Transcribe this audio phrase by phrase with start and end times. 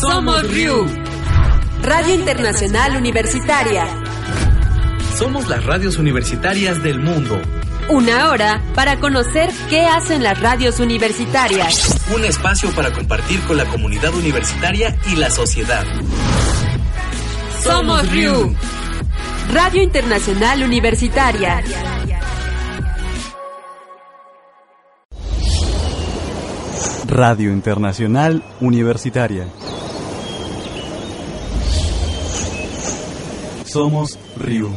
[0.00, 0.86] Somos RIU.
[1.82, 3.84] Radio Internacional Universitaria.
[5.16, 7.40] Somos las radios universitarias del mundo.
[7.88, 11.98] Una hora para conocer qué hacen las radios universitarias.
[12.14, 15.84] Un espacio para compartir con la comunidad universitaria y la sociedad.
[17.64, 18.54] Somos RIU.
[19.52, 21.60] Radio Internacional Universitaria.
[27.08, 29.46] Radio Internacional Universitaria.
[33.68, 34.70] Somos RIU.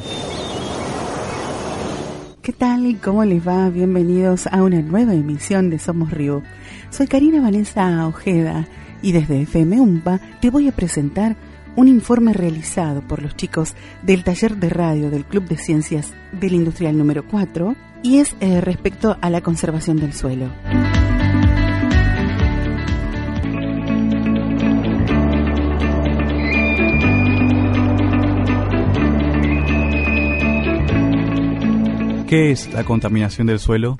[2.41, 2.99] ¿Qué tal?
[3.01, 3.69] ¿Cómo les va?
[3.69, 6.43] Bienvenidos a una nueva emisión de Somos Río.
[6.89, 8.67] Soy Karina Vanessa Ojeda
[9.01, 11.37] y desde FM UMPA te voy a presentar
[11.77, 16.53] un informe realizado por los chicos del taller de radio del Club de Ciencias del
[16.53, 17.73] Industrial número 4
[18.03, 20.49] y es eh, respecto a la conservación del suelo.
[32.31, 33.97] ¿Qué es la contaminación del suelo?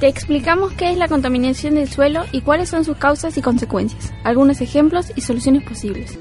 [0.00, 4.14] Te explicamos qué es la contaminación del suelo y cuáles son sus causas y consecuencias,
[4.24, 6.18] algunos ejemplos y soluciones posibles.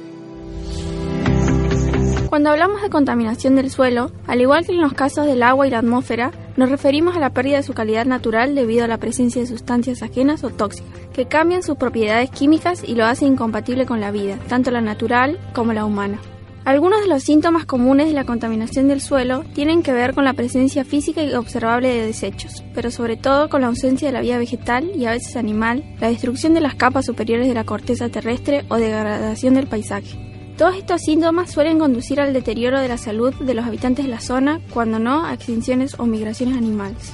[2.27, 5.69] Cuando hablamos de contaminación del suelo, al igual que en los casos del agua y
[5.69, 9.41] la atmósfera, nos referimos a la pérdida de su calidad natural debido a la presencia
[9.43, 14.02] de sustancias ajenas o tóxicas, que cambian sus propiedades químicas y lo hacen incompatible con
[14.02, 16.19] la vida, tanto la natural como la humana.
[16.66, 20.33] Algunos de los síntomas comunes de la contaminación del suelo tienen que ver con la
[20.33, 24.39] presencia física y observable de desechos, pero sobre todo con la ausencia de la vida
[24.39, 28.66] vegetal y a veces animal, la destrucción de las capas superiores de la corteza terrestre
[28.69, 30.17] o degradación del paisaje.
[30.58, 34.19] Todos estos síntomas suelen conducir al deterioro de la salud de los habitantes de la
[34.19, 37.13] zona, cuando no a extinciones o migraciones animales.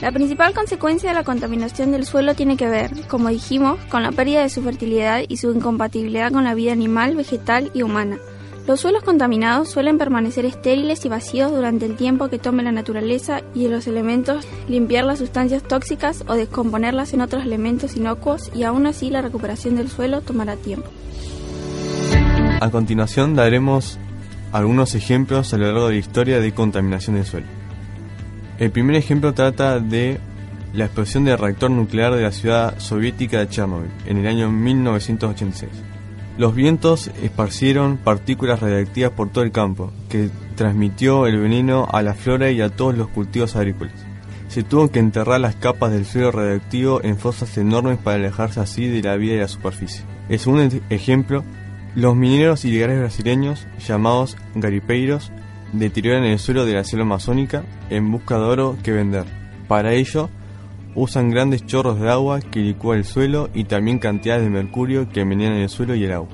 [0.00, 4.12] La principal consecuencia de la contaminación del suelo tiene que ver, como dijimos, con la
[4.12, 8.16] pérdida de su fertilidad y su incompatibilidad con la vida animal, vegetal y humana,
[8.68, 13.40] los suelos contaminados suelen permanecer estériles y vacíos durante el tiempo que tome la naturaleza
[13.54, 18.86] y los elementos limpiar las sustancias tóxicas o descomponerlas en otros elementos inocuos y aún
[18.86, 20.86] así la recuperación del suelo tomará tiempo.
[22.60, 23.98] A continuación daremos
[24.52, 27.46] algunos ejemplos a lo largo de la historia de contaminación del suelo.
[28.58, 30.20] El primer ejemplo trata de
[30.74, 35.97] la explosión del reactor nuclear de la ciudad soviética de Chernobyl en el año 1986.
[36.38, 42.14] Los vientos esparcieron partículas radiactivas por todo el campo, que transmitió el veneno a la
[42.14, 44.06] flora y a todos los cultivos agrícolas.
[44.46, 48.86] Se tuvo que enterrar las capas del suelo radiactivo en fosas enormes para alejarse así
[48.86, 50.04] de la vida y la superficie.
[50.28, 51.42] El segundo ejemplo,
[51.96, 55.32] los mineros ilegales brasileños, llamados garipeiros,
[55.72, 59.24] deterioran el suelo de la selva amazónica en busca de oro que vender.
[59.66, 60.30] Para ello,
[60.94, 65.20] usan grandes chorros de agua que licúa el suelo y también cantidades de mercurio que
[65.20, 66.28] envenenan el suelo y el agua.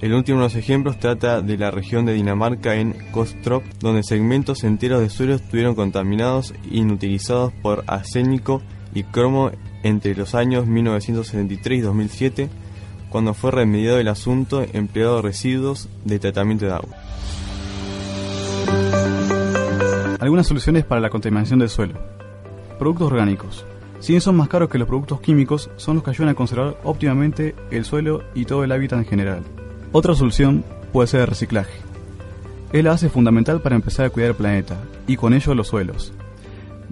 [0.00, 4.62] El último de los ejemplos trata de la región de Dinamarca en Kostrop, donde segmentos
[4.62, 8.62] enteros de suelo estuvieron contaminados e inutilizados por arsénico
[8.94, 9.50] y cromo
[9.82, 12.48] entre los años 1973 y 2007,
[13.08, 16.96] cuando fue remediado el asunto empleado residuos de tratamiento de agua.
[20.20, 21.98] Algunas soluciones para la contaminación del suelo.
[22.78, 23.66] Productos orgánicos.
[24.00, 26.78] Si bien son más caros que los productos químicos, son los que ayudan a conservar
[26.84, 29.42] óptimamente el suelo y todo el hábitat en general.
[29.90, 31.72] Otra solución puede ser el reciclaje.
[32.72, 34.76] Es la base fundamental para empezar a cuidar el planeta,
[35.06, 36.12] y con ello los suelos.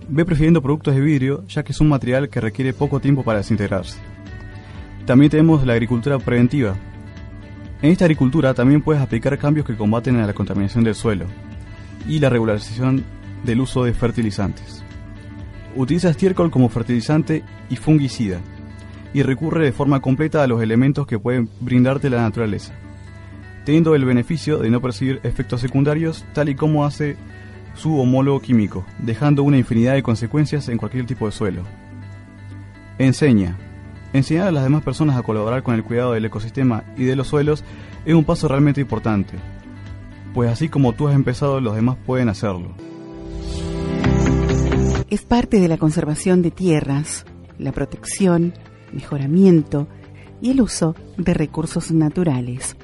[0.09, 3.39] Ve prefiriendo productos de vidrio, ya que es un material que requiere poco tiempo para
[3.39, 3.99] desintegrarse.
[5.05, 6.75] También tenemos la agricultura preventiva.
[7.83, 11.27] En esta agricultura también puedes aplicar cambios que combaten a la contaminación del suelo
[12.09, 13.05] y la regularización
[13.45, 14.86] del uso de fertilizantes.
[15.77, 18.41] Utiliza estiércol como fertilizante y fungicida,
[19.13, 22.73] y recurre de forma completa a los elementos que pueden brindarte la naturaleza,
[23.67, 27.17] teniendo el beneficio de no percibir efectos secundarios tal y como hace
[27.75, 31.63] su homólogo químico, dejando una infinidad de consecuencias en cualquier tipo de suelo.
[32.99, 33.59] Enseña.
[34.15, 37.29] Enseñar a las demás personas a colaborar con el cuidado del ecosistema y de los
[37.29, 37.65] suelos
[38.07, 39.35] es un paso realmente importante,
[40.33, 42.96] pues así como tú has empezado, los demás pueden hacerlo
[45.11, 47.25] es parte de la conservación de tierras,
[47.59, 48.55] la protección,
[48.93, 49.89] mejoramiento
[50.41, 52.77] y el uso de recursos naturales,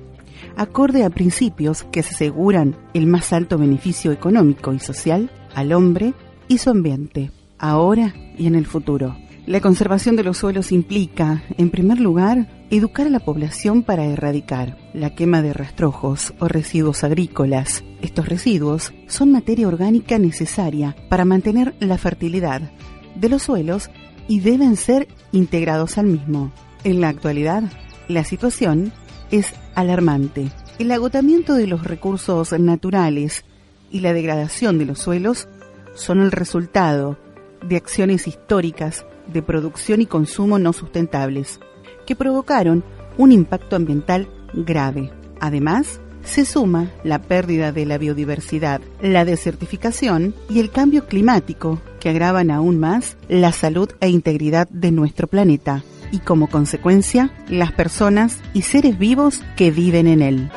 [0.57, 6.15] acorde a principios que aseguran el más alto beneficio económico y social al hombre
[6.49, 9.17] y su ambiente, ahora y en el futuro.
[9.45, 14.79] La conservación de los suelos implica, en primer lugar, educar a la población para erradicar
[14.95, 17.83] la quema de rastrojos o residuos agrícolas.
[18.03, 22.71] Estos residuos son materia orgánica necesaria para mantener la fertilidad
[23.17, 23.91] de los suelos
[24.29, 26.53] y deben ser integrados al mismo.
[26.85, 27.65] En la actualidad,
[28.07, 28.93] La situación
[29.33, 30.51] es alarmante.
[30.79, 33.45] El agotamiento de los recursos naturales
[33.91, 35.49] y la degradación de los suelos
[35.95, 37.19] son el resultado
[37.63, 41.61] de acciones históricas de producción y consumo no sustentables,
[42.07, 42.85] que provocaron
[43.19, 45.13] un impacto ambiental grave.
[45.41, 52.11] Además, se suma la pérdida de la biodiversidad, la desertificación y el cambio climático, que
[52.11, 58.39] agravan aún más la salud e integridad de nuestro planeta y como consecuencia las personas
[58.53, 60.51] y seres vivos que viven en él.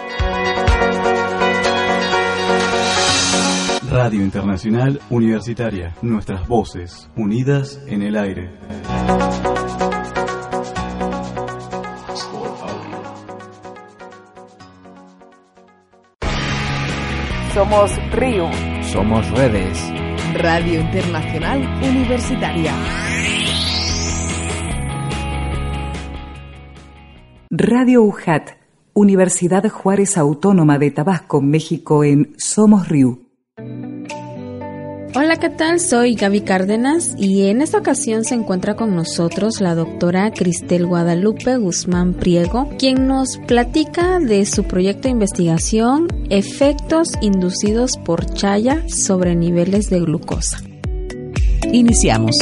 [3.97, 8.49] Radio Internacional Universitaria, nuestras voces unidas en el aire.
[17.53, 18.49] Somos Río.
[18.83, 19.79] Somos redes.
[20.33, 22.73] Radio Internacional Universitaria.
[27.49, 28.57] Radio UJAT,
[28.93, 33.24] Universidad Juárez Autónoma de Tabasco, México en Somos Río.
[35.17, 35.79] Hola, ¿qué tal?
[35.79, 41.55] Soy Gaby Cárdenas y en esta ocasión se encuentra con nosotros la doctora Cristel Guadalupe
[41.55, 49.35] Guzmán Priego, quien nos platica de su proyecto de investigación Efectos inducidos por chaya sobre
[49.35, 50.61] niveles de glucosa.
[51.71, 52.35] Iniciamos.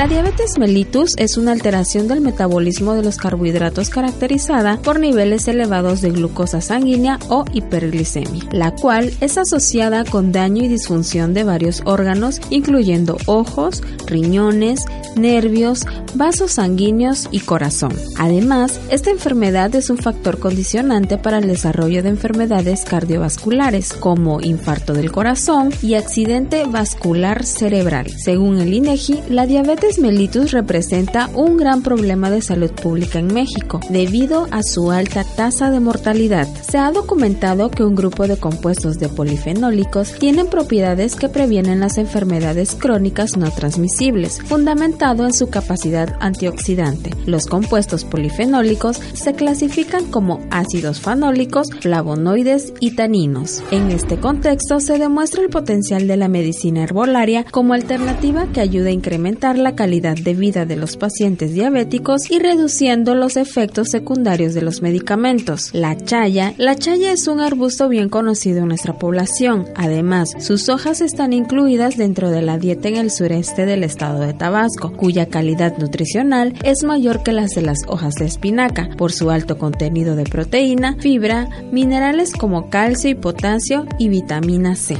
[0.00, 6.00] La diabetes mellitus es una alteración del metabolismo de los carbohidratos caracterizada por niveles elevados
[6.00, 11.82] de glucosa sanguínea o hiperglicemia, la cual es asociada con daño y disfunción de varios
[11.84, 14.86] órganos, incluyendo ojos, riñones,
[15.16, 17.92] nervios, vasos sanguíneos y corazón.
[18.16, 24.94] Además, esta enfermedad es un factor condicionante para el desarrollo de enfermedades cardiovasculares como infarto
[24.94, 28.08] del corazón y accidente vascular cerebral.
[28.10, 33.80] Según el INEGI, la diabetes mellitus representa un gran problema de salud pública en México
[33.88, 36.46] debido a su alta tasa de mortalidad.
[36.62, 41.98] Se ha documentado que un grupo de compuestos de polifenólicos tienen propiedades que previenen las
[41.98, 47.10] enfermedades crónicas no transmisibles, fundamentado en su capacidad antioxidante.
[47.26, 53.62] Los compuestos polifenólicos se clasifican como ácidos fanólicos, flavonoides y taninos.
[53.70, 58.88] En este contexto se demuestra el potencial de la medicina herbolaria como alternativa que ayuda
[58.88, 64.54] a incrementar la calidad de vida de los pacientes diabéticos y reduciendo los efectos secundarios
[64.54, 65.70] de los medicamentos.
[65.72, 66.54] La chaya.
[66.56, 69.66] La chaya es un arbusto bien conocido en nuestra población.
[69.74, 74.34] Además, sus hojas están incluidas dentro de la dieta en el sureste del estado de
[74.34, 79.30] Tabasco, cuya calidad nutricional es mayor que las de las hojas de espinaca, por su
[79.30, 84.96] alto contenido de proteína, fibra, minerales como calcio y potasio y vitamina C.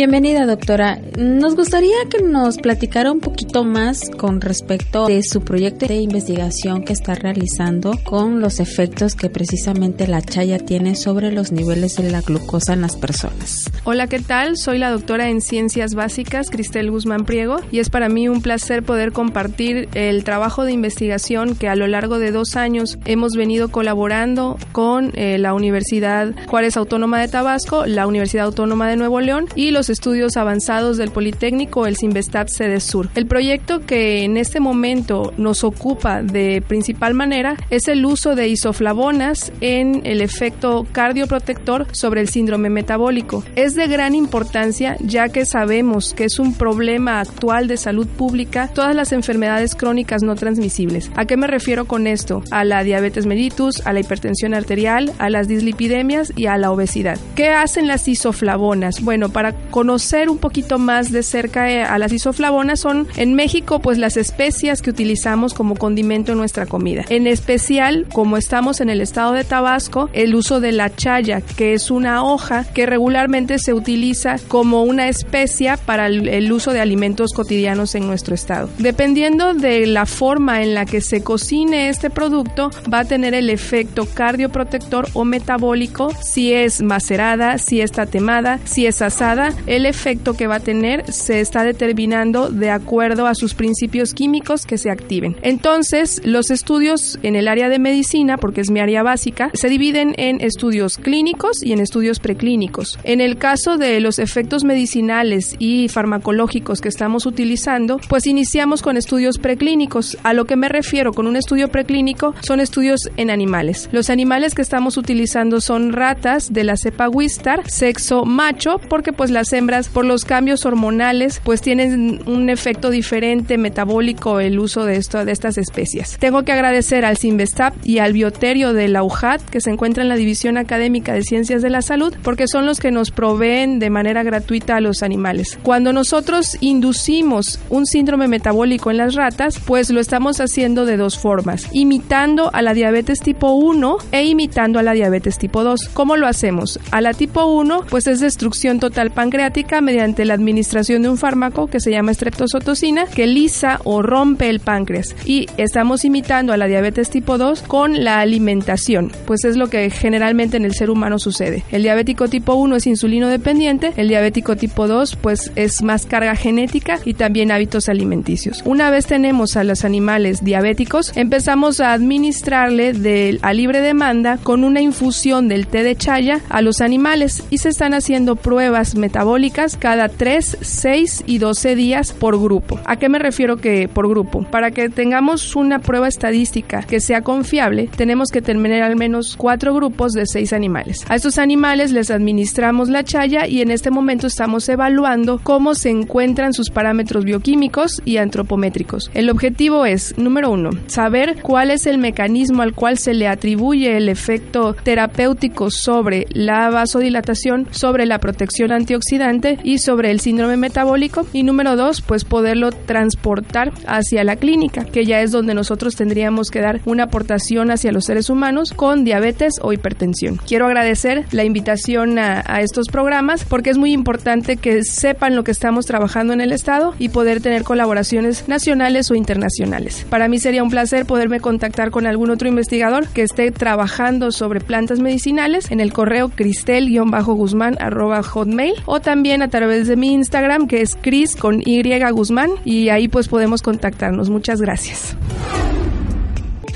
[0.00, 0.98] Bienvenida, doctora.
[1.18, 6.84] Nos gustaría que nos platicara un poquito más con respecto de su proyecto de investigación
[6.84, 12.10] que está realizando con los efectos que precisamente la chaya tiene sobre los niveles de
[12.10, 13.70] la glucosa en las personas.
[13.84, 14.56] Hola, ¿qué tal?
[14.56, 18.82] Soy la doctora en Ciencias Básicas, Cristel Guzmán Priego, y es para mí un placer
[18.82, 23.68] poder compartir el trabajo de investigación que a lo largo de dos años hemos venido
[23.68, 29.44] colaborando con eh, la Universidad Juárez Autónoma de Tabasco, la Universidad Autónoma de Nuevo León
[29.54, 32.70] y los estudios avanzados del Politécnico, el Sinvestat Sede.
[33.14, 38.48] El proyecto que en este momento nos ocupa de principal manera es el uso de
[38.48, 43.44] isoflavonas en el efecto cardioprotector sobre el síndrome metabólico.
[43.56, 48.68] Es de gran importancia ya que sabemos que es un problema actual de salud pública
[48.72, 51.10] todas las enfermedades crónicas no transmisibles.
[51.16, 52.42] ¿A qué me refiero con esto?
[52.50, 57.18] A la diabetes mellitus, a la hipertensión arterial, a las dislipidemias y a la obesidad.
[57.34, 59.02] ¿Qué hacen las isoflavonas?
[59.02, 63.78] Bueno, para conocer un poquito más de cerca eh, a las isoflavonas son en México
[63.78, 67.06] pues las especias que utilizamos como condimento en nuestra comida.
[67.08, 71.72] En especial, como estamos en el estado de Tabasco, el uso de la chaya, que
[71.72, 77.32] es una hoja que regularmente se utiliza como una especia para el uso de alimentos
[77.32, 78.68] cotidianos en nuestro estado.
[78.76, 83.48] Dependiendo de la forma en la que se cocine este producto, va a tener el
[83.48, 90.34] efecto cardioprotector o metabólico si es macerada, si es tatemada, si es asada, el efecto
[90.34, 94.90] que va a tener se está determinando de acuerdo a sus principios químicos que se
[94.90, 95.36] activen.
[95.42, 100.14] Entonces, los estudios en el área de medicina, porque es mi área básica, se dividen
[100.18, 102.98] en estudios clínicos y en estudios preclínicos.
[103.04, 108.96] En el caso de los efectos medicinales y farmacológicos que estamos utilizando, pues iniciamos con
[108.96, 110.16] estudios preclínicos.
[110.22, 113.88] A lo que me refiero con un estudio preclínico son estudios en animales.
[113.92, 119.30] Los animales que estamos utilizando son ratas de la cepa Wistar, sexo macho, porque pues
[119.30, 124.96] las hembras por los cambios hormonales, pues tienen un efecto diferente metabólico el uso de
[124.96, 126.16] esto de estas especies.
[126.18, 130.08] Tengo que agradecer al Sinvestap y al Bioterio de la UJAT que se encuentra en
[130.08, 133.90] la División Académica de Ciencias de la Salud porque son los que nos proveen de
[133.90, 135.58] manera gratuita a los animales.
[135.62, 141.18] Cuando nosotros inducimos un síndrome metabólico en las ratas, pues lo estamos haciendo de dos
[141.18, 145.90] formas, imitando a la diabetes tipo 1 e imitando a la diabetes tipo 2.
[145.92, 146.78] ¿Cómo lo hacemos?
[146.90, 149.39] A la tipo 1, pues es destrucción total pancreática
[149.80, 154.60] mediante la administración de un fármaco que se llama estreptozotocina que lisa o rompe el
[154.60, 155.14] páncreas.
[155.24, 159.88] Y estamos imitando a la diabetes tipo 2 con la alimentación, pues es lo que
[159.90, 161.64] generalmente en el ser humano sucede.
[161.70, 166.36] El diabético tipo 1 es insulino dependiente, el diabético tipo 2 pues es más carga
[166.36, 168.62] genética y también hábitos alimenticios.
[168.64, 174.64] Una vez tenemos a los animales diabéticos, empezamos a administrarle de, a libre demanda con
[174.64, 179.29] una infusión del té de chaya a los animales y se están haciendo pruebas metabólicas
[179.78, 182.80] cada 3, 6 y 12 días por grupo.
[182.84, 184.42] ¿A qué me refiero que por grupo?
[184.42, 189.72] Para que tengamos una prueba estadística que sea confiable, tenemos que tener al menos cuatro
[189.72, 191.04] grupos de seis animales.
[191.08, 195.90] A estos animales les administramos la chaya y en este momento estamos evaluando cómo se
[195.90, 199.10] encuentran sus parámetros bioquímicos y antropométricos.
[199.14, 203.96] El objetivo es, número uno, saber cuál es el mecanismo al cual se le atribuye
[203.96, 209.19] el efecto terapéutico sobre la vasodilatación, sobre la protección antioxidante
[209.64, 211.26] y sobre el síndrome metabólico.
[211.32, 216.50] Y número dos, pues poderlo transportar hacia la clínica, que ya es donde nosotros tendríamos
[216.50, 220.36] que dar una aportación hacia los seres humanos con diabetes o hipertensión.
[220.46, 225.44] Quiero agradecer la invitación a, a estos programas porque es muy importante que sepan lo
[225.44, 230.06] que estamos trabajando en el Estado y poder tener colaboraciones nacionales o internacionales.
[230.08, 234.60] Para mí sería un placer poderme contactar con algún otro investigador que esté trabajando sobre
[234.60, 237.76] plantas medicinales en el correo cristel-guzmán
[238.22, 239.00] hotmail o
[239.42, 243.60] a través de mi Instagram que es cris con y guzmán y ahí pues podemos
[243.60, 244.30] contactarnos.
[244.30, 245.16] Muchas gracias.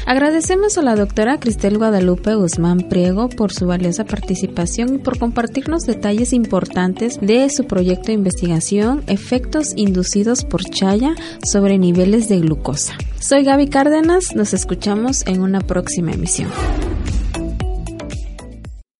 [0.06, 5.84] Agradecemos a la doctora Cristel Guadalupe Guzmán Priego por su valiosa participación y por compartirnos
[5.84, 12.94] detalles importantes de su proyecto de investigación Efectos inducidos por chaya sobre niveles de glucosa.
[13.18, 16.50] Soy Gaby Cárdenas, nos escuchamos en una próxima emisión.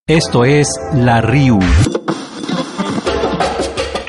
[0.06, 1.58] Esto es La RIU.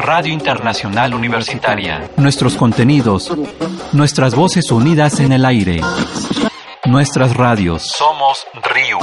[0.05, 2.11] Radio Internacional Universitaria.
[2.17, 3.35] Nuestros contenidos,
[3.91, 5.81] nuestras voces unidas en el aire.
[6.85, 7.91] Nuestras radios.
[7.97, 8.99] Somos RIU.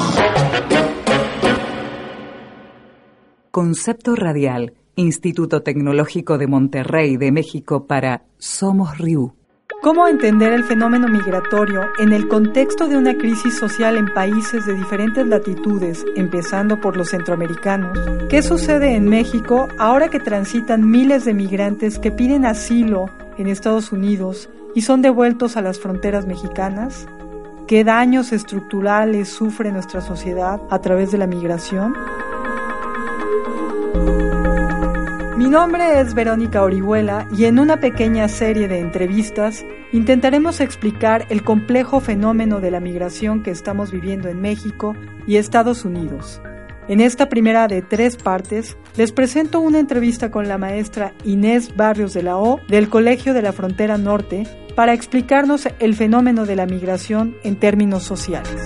[3.51, 9.35] Concepto Radial, Instituto Tecnológico de Monterrey de México para Somos RIU.
[9.83, 14.75] ¿Cómo entender el fenómeno migratorio en el contexto de una crisis social en países de
[14.75, 17.99] diferentes latitudes, empezando por los centroamericanos?
[18.29, 23.91] ¿Qué sucede en México ahora que transitan miles de migrantes que piden asilo en Estados
[23.91, 27.09] Unidos y son devueltos a las fronteras mexicanas?
[27.67, 31.97] ¿Qué daños estructurales sufre nuestra sociedad a través de la migración?
[35.53, 41.45] Mi nombre es Verónica Orihuela y en una pequeña serie de entrevistas intentaremos explicar el
[41.45, 46.41] complejo fenómeno de la migración que estamos viviendo en México y Estados Unidos.
[46.89, 52.15] En esta primera de tres partes, les presento una entrevista con la maestra Inés Barrios
[52.15, 54.45] de la O del Colegio de la Frontera Norte
[54.75, 58.57] para explicarnos el fenómeno de la migración en términos sociales.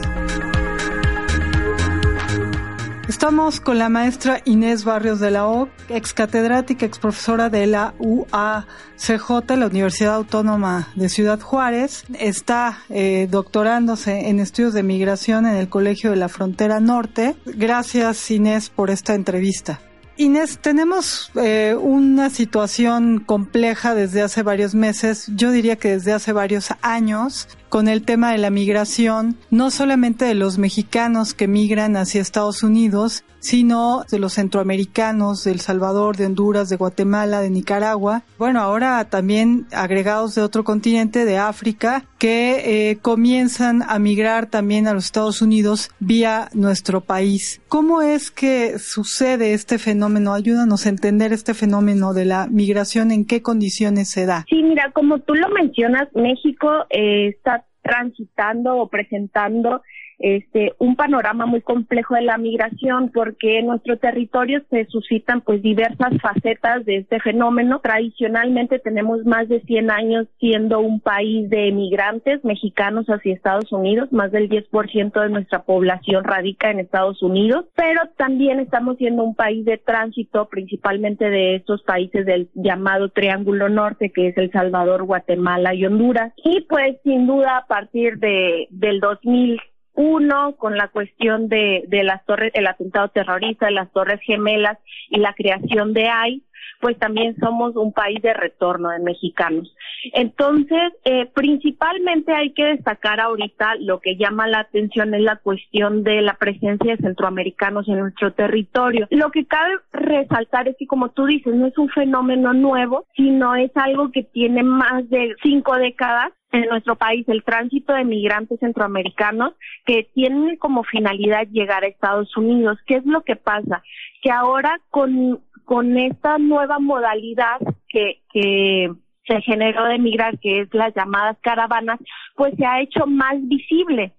[3.16, 7.94] Estamos con la maestra Inés Barrios de la O, ex catedrática, ex profesora de la
[7.99, 12.04] UACJ, la Universidad Autónoma de Ciudad Juárez.
[12.20, 17.37] Está eh, doctorándose en estudios de migración en el Colegio de la Frontera Norte.
[17.46, 19.80] Gracias Inés por esta entrevista.
[20.18, 26.32] Inés, tenemos eh, una situación compleja desde hace varios meses, yo diría que desde hace
[26.32, 31.95] varios años, con el tema de la migración, no solamente de los mexicanos que migran
[31.99, 37.50] hacia Estados Unidos, sino de los centroamericanos, de El Salvador, de Honduras, de Guatemala, de
[37.50, 44.47] Nicaragua, bueno, ahora también agregados de otro continente, de África, que eh, comienzan a migrar
[44.47, 47.61] también a los Estados Unidos vía nuestro país.
[47.68, 50.33] ¿Cómo es que sucede este fenómeno?
[50.33, 54.47] Ayúdanos a entender este fenómeno de la migración, en qué condiciones se da.
[54.49, 59.81] Sí, mira, como tú lo mencionas, México eh, está transitando o presentando
[60.18, 65.62] este, un panorama muy complejo de la migración porque en nuestro territorio se suscitan pues
[65.62, 67.80] diversas facetas de este fenómeno.
[67.80, 74.11] Tradicionalmente tenemos más de 100 años siendo un país de emigrantes mexicanos hacia Estados Unidos,
[74.12, 79.35] más del 10% de nuestra población radica en Estados Unidos, pero también estamos siendo un
[79.35, 85.04] país de tránsito principalmente de estos países del llamado Triángulo Norte, que es El Salvador,
[85.04, 86.32] Guatemala y Honduras.
[86.44, 89.61] Y pues sin duda a partir de del 2000
[89.97, 94.79] uno, con la cuestión de, de las torres, el atentado terrorista, de las torres gemelas
[95.11, 96.43] y la creación de AI,
[96.81, 99.75] pues también somos un país de retorno de mexicanos.
[100.12, 106.05] Entonces, eh, principalmente hay que destacar ahorita lo que llama la atención es la cuestión
[106.05, 109.07] de la presencia de centroamericanos en nuestro territorio.
[109.11, 113.55] Lo que cabe resaltar es que, como tú dices, no es un fenómeno nuevo, sino
[113.55, 118.61] es algo que tiene más de cinco décadas en nuestro país el tránsito de migrantes
[118.61, 122.79] centroamericanos que tienen como finalidad llegar a Estados Unidos.
[122.87, 123.83] ¿Qué es lo que pasa?
[124.23, 128.91] Que ahora con, con esta nueva modalidad que, que
[129.26, 131.99] se generó de migrar, que es las llamadas caravanas,
[132.37, 134.12] pues se ha hecho más visible.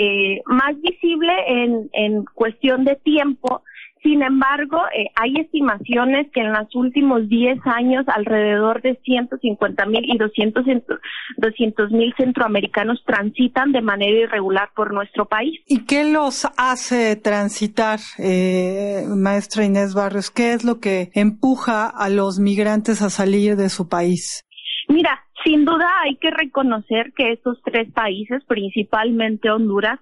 [0.00, 3.62] Eh, más visible en, en cuestión de tiempo
[4.02, 10.04] sin embargo, eh, hay estimaciones que en los últimos 10 años alrededor de 150 mil
[10.04, 15.60] y 200 mil centroamericanos transitan de manera irregular por nuestro país.
[15.66, 20.30] ¿Y qué los hace transitar, eh, maestra Inés Barrios?
[20.30, 24.44] ¿Qué es lo que empuja a los migrantes a salir de su país?
[24.88, 29.98] Mira, sin duda hay que reconocer que estos tres países, principalmente Honduras,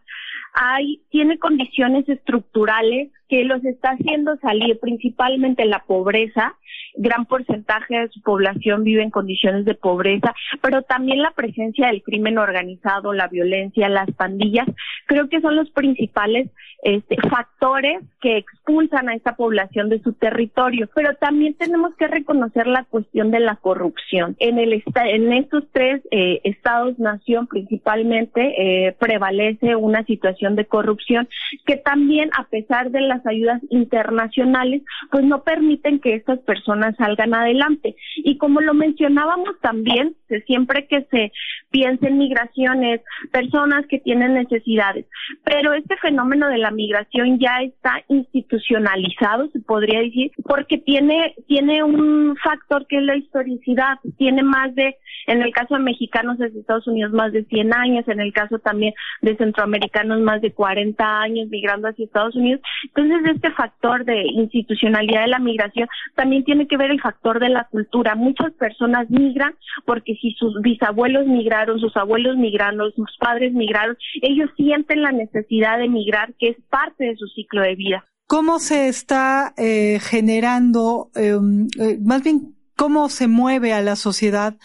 [0.54, 6.54] hay, tiene condiciones estructurales que los está haciendo salir principalmente la pobreza,
[6.94, 12.02] gran porcentaje de su población vive en condiciones de pobreza, pero también la presencia del
[12.02, 14.66] crimen organizado, la violencia, las pandillas,
[15.06, 16.50] creo que son los principales
[16.82, 20.88] este, factores que expulsan a esta población de su territorio.
[20.94, 24.36] Pero también tenemos que reconocer la cuestión de la corrupción.
[24.38, 31.28] En el en estos tres eh, estados-nación principalmente eh, prevalece una situación de corrupción
[31.64, 37.34] que también a pesar de las ayudas internacionales pues no permiten que estas personas salgan
[37.34, 37.96] adelante.
[38.16, 40.14] Y como lo mencionábamos también,
[40.46, 41.32] siempre que se
[41.70, 43.00] piensa en migraciones,
[43.32, 45.06] personas que tienen necesidades,
[45.44, 51.82] pero este fenómeno de la migración ya está institucionalizado, se podría decir, porque tiene, tiene
[51.82, 56.60] un factor que es la historicidad, tiene más de, en el caso de mexicanos desde
[56.60, 61.20] Estados Unidos, más de 100 años, en el caso también de centroamericanos, más de 40
[61.20, 62.60] años migrando hacia Estados Unidos.
[62.84, 67.48] Entonces, este factor de institucionalidad de la migración también tiene que ver el factor de
[67.48, 68.14] la cultura.
[68.14, 74.50] Muchas personas migran porque si sus bisabuelos migraron, sus abuelos migraron, sus padres migraron, ellos
[74.56, 78.04] sienten la necesidad de migrar, que es parte de su ciclo de vida.
[78.26, 84.56] ¿Cómo se está eh, generando, em, eh, más bien, cómo se mueve a la sociedad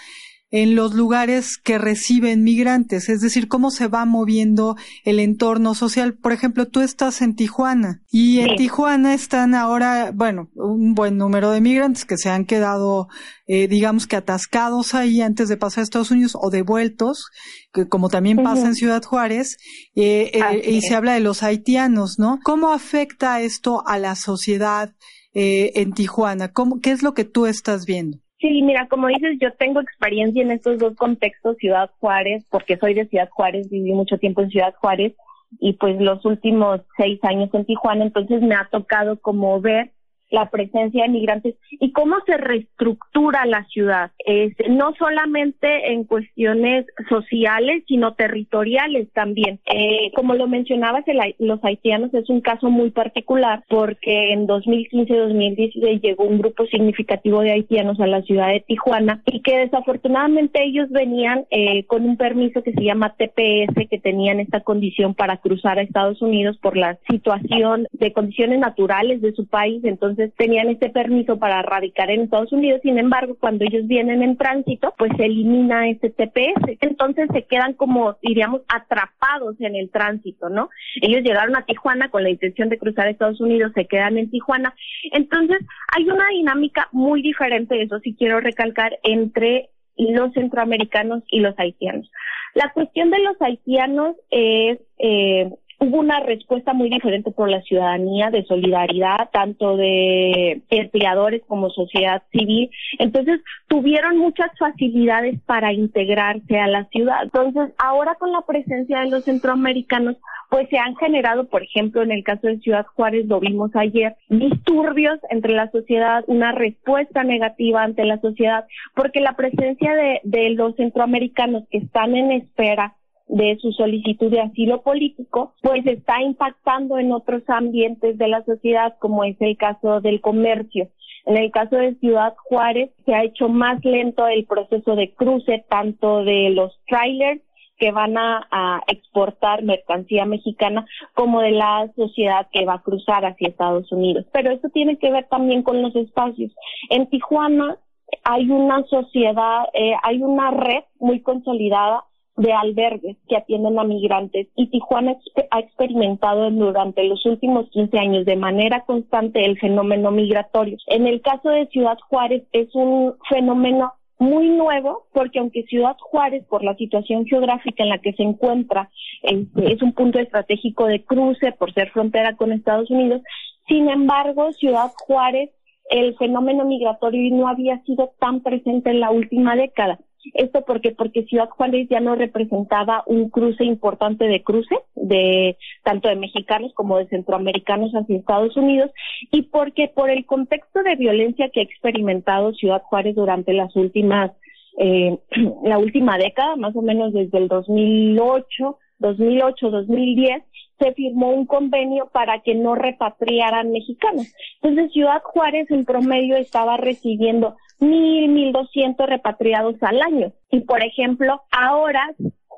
[0.52, 6.14] en los lugares que reciben migrantes, es decir, cómo se va moviendo el entorno social.
[6.14, 11.52] Por ejemplo, tú estás en Tijuana y en Tijuana están ahora, bueno, un buen número
[11.52, 13.08] de migrantes que se han quedado,
[13.48, 17.30] eh, digamos que atascados ahí antes de pasar a Estados Unidos o devueltos,
[17.72, 19.58] que como también pasa en Ciudad Juárez,
[19.96, 22.40] eh, eh, y se habla de los haitianos, ¿no?
[22.44, 24.94] ¿Cómo afecta esto a la sociedad
[25.34, 26.52] en Tijuana?
[26.52, 28.18] ¿Cómo, ¿Qué es lo que tú estás viendo?
[28.42, 32.96] Sí, mira, como dices, yo tengo experiencia en estos dos contextos, Ciudad Juárez, porque soy
[32.96, 35.14] de Ciudad Juárez, viví mucho tiempo en Ciudad Juárez
[35.60, 39.92] y pues los últimos seis años en Tijuana, entonces me ha tocado como ver
[40.32, 46.86] la presencia de migrantes y cómo se reestructura la ciudad, es, no solamente en cuestiones
[47.10, 49.60] sociales, sino territoriales también.
[49.66, 51.04] Eh, como lo mencionabas,
[51.40, 57.52] los haitianos es un caso muy particular porque en 2015-2016 llegó un grupo significativo de
[57.52, 62.64] haitianos a la ciudad de Tijuana y que desafortunadamente ellos venían eh, con un permiso
[62.64, 66.98] que se llama TPS, que tenían esta condición para cruzar a Estados Unidos por la
[67.10, 72.52] situación de condiciones naturales de su país, entonces tenían este permiso para radicar en Estados
[72.52, 76.78] Unidos, sin embargo, cuando ellos vienen en tránsito, pues se elimina este TPS.
[76.82, 80.70] Entonces se quedan como, diríamos, atrapados en el tránsito, ¿no?
[81.02, 84.74] Ellos llegaron a Tijuana con la intención de cruzar Estados Unidos, se quedan en Tijuana.
[85.12, 85.60] Entonces
[85.96, 92.10] hay una dinámica muy diferente, eso sí quiero recalcar, entre los centroamericanos y los haitianos.
[92.54, 95.50] La cuestión de los haitianos es eh,
[95.82, 102.22] hubo una respuesta muy diferente por la ciudadanía de solidaridad, tanto de empleadores como sociedad
[102.32, 102.70] civil.
[103.00, 107.24] Entonces, tuvieron muchas facilidades para integrarse a la ciudad.
[107.24, 110.18] Entonces, ahora con la presencia de los centroamericanos,
[110.52, 114.18] pues se han generado, por ejemplo, en el caso de Ciudad Juárez, lo vimos ayer,
[114.30, 120.52] disturbios entre la sociedad, una respuesta negativa ante la sociedad, porque la presencia de, de
[120.52, 122.96] los centroamericanos que están en espera
[123.32, 128.96] de su solicitud de asilo político, pues está impactando en otros ambientes de la sociedad,
[129.00, 130.90] como es el caso del comercio.
[131.26, 135.64] En el caso de Ciudad Juárez, se ha hecho más lento el proceso de cruce,
[135.70, 137.42] tanto de los trailers
[137.78, 143.48] que van a, exportar mercancía mexicana como de la sociedad que va a cruzar hacia
[143.48, 144.26] Estados Unidos.
[144.34, 146.52] Pero eso tiene que ver también con los espacios.
[146.90, 147.78] En Tijuana
[148.24, 152.04] hay una sociedad, eh, hay una red muy consolidada
[152.38, 155.18] de albergues que atienden a migrantes y Tijuana
[155.52, 160.78] ha experimentado durante los últimos 15 años de manera constante el fenómeno migratorio.
[160.88, 166.46] En el caso de Ciudad Juárez es un fenómeno muy nuevo porque aunque Ciudad Juárez
[166.46, 168.90] por la situación geográfica en la que se encuentra
[169.24, 173.22] este, es un punto estratégico de cruce por ser frontera con Estados Unidos,
[173.68, 175.50] sin embargo Ciudad Juárez
[175.90, 180.00] el fenómeno migratorio no había sido tan presente en la última década.
[180.34, 186.10] Esto porque porque Ciudad Juárez ya no representaba un cruce importante de cruce de tanto
[186.10, 188.92] de mexicanos como de centroamericanos hacia Estados Unidos
[189.32, 194.32] y porque por el contexto de violencia que ha experimentado Ciudad Juárez durante las últimas
[194.78, 195.18] eh,
[195.64, 200.44] la última década, más o menos desde el 2008, 2008, 2010,
[200.82, 204.34] se firmó un convenio para que no repatriaran mexicanos.
[204.62, 210.34] Entonces Ciudad Juárez en promedio estaba recibiendo mil, mil doscientos repatriados al año.
[210.50, 212.10] Y por ejemplo, ahora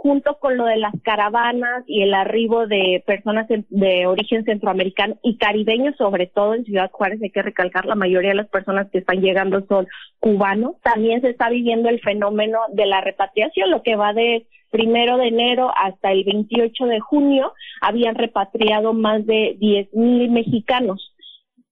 [0.04, 5.38] junto con lo de las caravanas y el arribo de personas de origen centroamericano y
[5.38, 8.98] caribeño, sobre todo en Ciudad Juárez, hay que recalcar, la mayoría de las personas que
[8.98, 9.88] están llegando son
[10.20, 10.76] cubanos.
[10.82, 15.28] También se está viviendo el fenómeno de la repatriación, lo que va de primero de
[15.28, 21.14] enero hasta el 28 de junio, habían repatriado más de diez mil mexicanos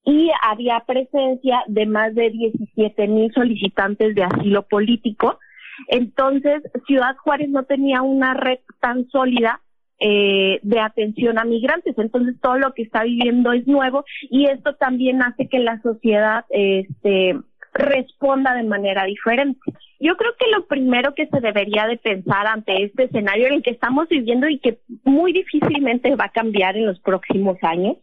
[0.06, 5.40] y había presencia de más de 17 mil solicitantes de asilo político.
[5.88, 9.62] Entonces, Ciudad Juárez no tenía una red tan sólida
[10.00, 11.98] eh, de atención a migrantes.
[11.98, 16.46] Entonces, todo lo que está viviendo es nuevo y esto también hace que la sociedad
[16.52, 17.36] este,
[17.74, 19.60] responda de manera diferente.
[20.02, 23.64] Yo creo que lo primero que se debería de pensar ante este escenario en el
[23.64, 27.98] que estamos viviendo y que muy difícilmente va a cambiar en los próximos años,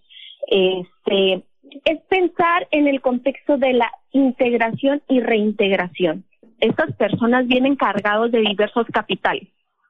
[0.47, 1.43] este,
[1.85, 6.25] es pensar en el contexto de la integración y reintegración.
[6.61, 9.49] Estas personas vienen cargados de diversos capitales,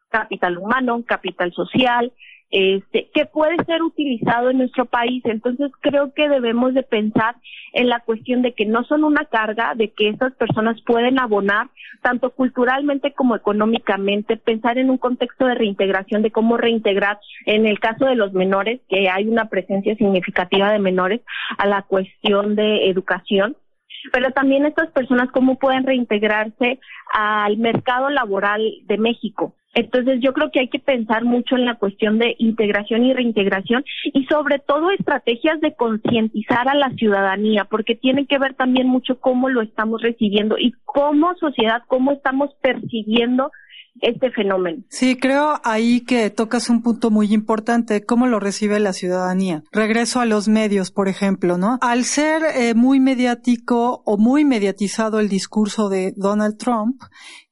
[0.08, 2.10] capital humano, capital social,
[2.50, 5.22] este, que puede ser utilizado en nuestro país.
[5.26, 7.36] Entonces creo que debemos de pensar
[7.72, 11.68] en la cuestión de que no son una carga, de que estas personas pueden abonar
[12.02, 17.80] tanto culturalmente como económicamente, pensar en un contexto de reintegración, de cómo reintegrar en el
[17.80, 21.20] caso de los menores, que hay una presencia significativa de menores
[21.58, 23.56] a la cuestión de educación
[24.12, 26.80] pero también estas personas cómo pueden reintegrarse
[27.12, 29.54] al mercado laboral de México.
[29.74, 33.84] Entonces yo creo que hay que pensar mucho en la cuestión de integración y reintegración
[34.12, 39.20] y sobre todo estrategias de concientizar a la ciudadanía, porque tiene que ver también mucho
[39.20, 43.52] cómo lo estamos recibiendo y cómo sociedad, cómo estamos percibiendo
[44.00, 44.82] este fenómeno.
[44.88, 49.62] Sí, creo ahí que tocas un punto muy importante, cómo lo recibe la ciudadanía.
[49.72, 51.78] Regreso a los medios, por ejemplo, ¿no?
[51.80, 57.00] Al ser eh, muy mediático o muy mediatizado el discurso de Donald Trump,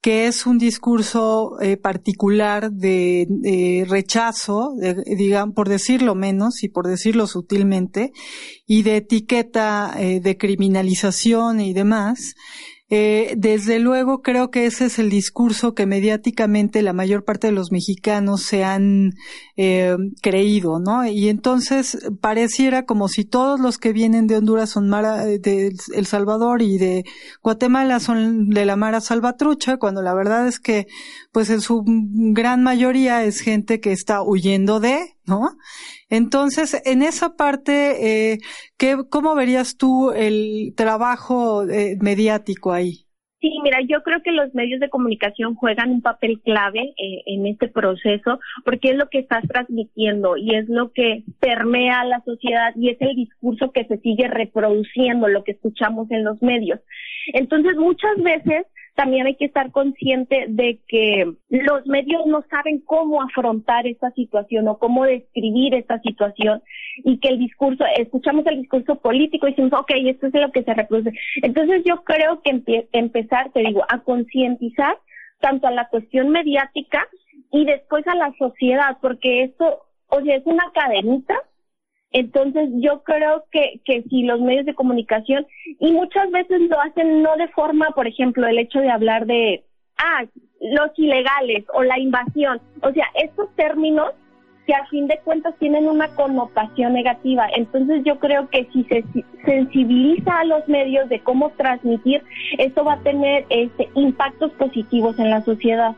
[0.01, 7.27] que es un discurso eh, particular de, rechazo, digamos, por decirlo menos y por decirlo
[7.27, 8.13] sutilmente,
[8.67, 12.35] y de etiqueta eh, de criminalización y demás,
[12.89, 17.53] eh, desde luego creo que ese es el discurso que mediáticamente la mayor parte de
[17.53, 19.15] los mexicanos se han
[19.57, 21.05] eh, creído, ¿no?
[21.05, 26.07] Y entonces pareciera como si todos los que vienen de Honduras son Mara, de El
[26.07, 27.05] Salvador y de
[27.43, 30.87] Guatemala son de la Mara Salvatrucha, cuando la verdad es que,
[31.33, 35.51] pues en su gran mayoría es gente que está huyendo de, ¿no?
[36.09, 38.39] Entonces, en esa parte, eh,
[38.79, 43.07] ¿qué, ¿cómo verías tú el trabajo eh, mediático ahí?
[43.41, 47.47] Sí, mira, yo creo que los medios de comunicación juegan un papel clave eh, en
[47.47, 52.23] este proceso porque es lo que estás transmitiendo y es lo que permea a la
[52.25, 56.81] sociedad y es el discurso que se sigue reproduciendo, lo que escuchamos en los medios.
[57.35, 63.23] Entonces, muchas veces también hay que estar consciente de que los medios no saben cómo
[63.23, 66.63] afrontar esta situación o cómo describir esta situación
[67.05, 70.65] y que el discurso, escuchamos el discurso político y decimos, ok, esto es lo que
[70.65, 71.13] se reproduce.
[71.43, 74.97] Entonces yo creo que empezar, te digo, a concientizar
[75.41, 77.07] tanto a la cuestión mediática
[77.53, 81.35] y después a la sociedad, porque esto, o sea, es una cadenita
[82.19, 85.47] entonces yo creo que, que si los medios de comunicación,
[85.81, 89.65] y muchas veces lo hacen no de forma, por ejemplo, el hecho de hablar de,
[89.99, 90.25] ah,
[90.61, 94.13] los ilegales o la invasión, o sea, estos términos
[94.67, 97.49] que a fin de cuentas tienen una connotación negativa.
[97.55, 99.05] Entonces yo creo que si se
[99.45, 102.23] sensibiliza a los medios de cómo transmitir,
[102.59, 105.95] esto va a tener este, impactos positivos en la sociedad.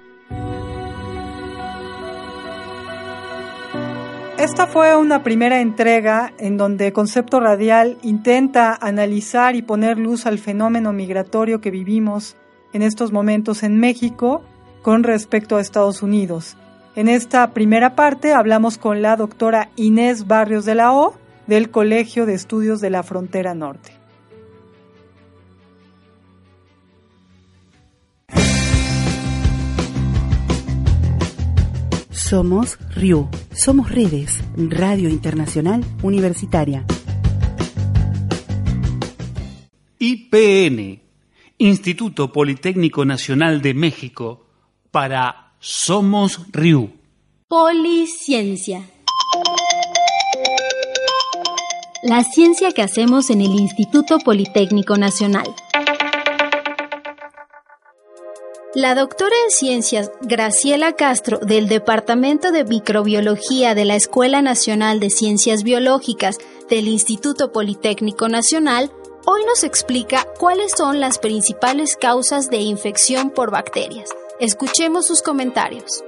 [4.38, 10.38] Esta fue una primera entrega en donde Concepto Radial intenta analizar y poner luz al
[10.38, 12.36] fenómeno migratorio que vivimos
[12.72, 14.44] en estos momentos en México
[14.82, 16.56] con respecto a Estados Unidos.
[16.94, 21.14] En esta primera parte hablamos con la doctora Inés Barrios de la O
[21.48, 23.97] del Colegio de Estudios de la Frontera Norte.
[32.28, 36.84] Somos RIU, somos redes, Radio Internacional Universitaria.
[39.98, 41.00] IPN,
[41.56, 44.44] Instituto Politécnico Nacional de México,
[44.90, 46.90] para Somos RIU.
[47.48, 48.82] Policiencia.
[52.02, 55.46] La ciencia que hacemos en el Instituto Politécnico Nacional.
[58.74, 65.08] La doctora en ciencias Graciela Castro del Departamento de Microbiología de la Escuela Nacional de
[65.08, 66.36] Ciencias Biológicas
[66.68, 68.92] del Instituto Politécnico Nacional
[69.24, 74.10] hoy nos explica cuáles son las principales causas de infección por bacterias.
[74.38, 76.04] Escuchemos sus comentarios.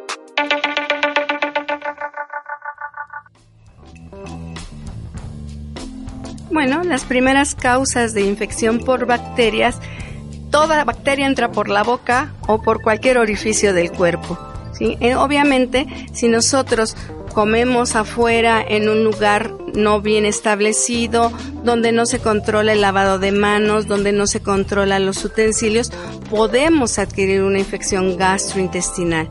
[6.50, 9.80] Bueno, las primeras causas de infección por bacterias
[10.50, 14.38] toda bacteria entra por la boca o por cualquier orificio del cuerpo.
[14.80, 16.96] Eh, obviamente, si nosotros
[17.34, 21.32] comemos afuera en un lugar no bien establecido,
[21.62, 25.92] donde no se controla el lavado de manos, donde no se controlan los utensilios,
[26.28, 29.28] podemos adquirir una infección gastrointestinal.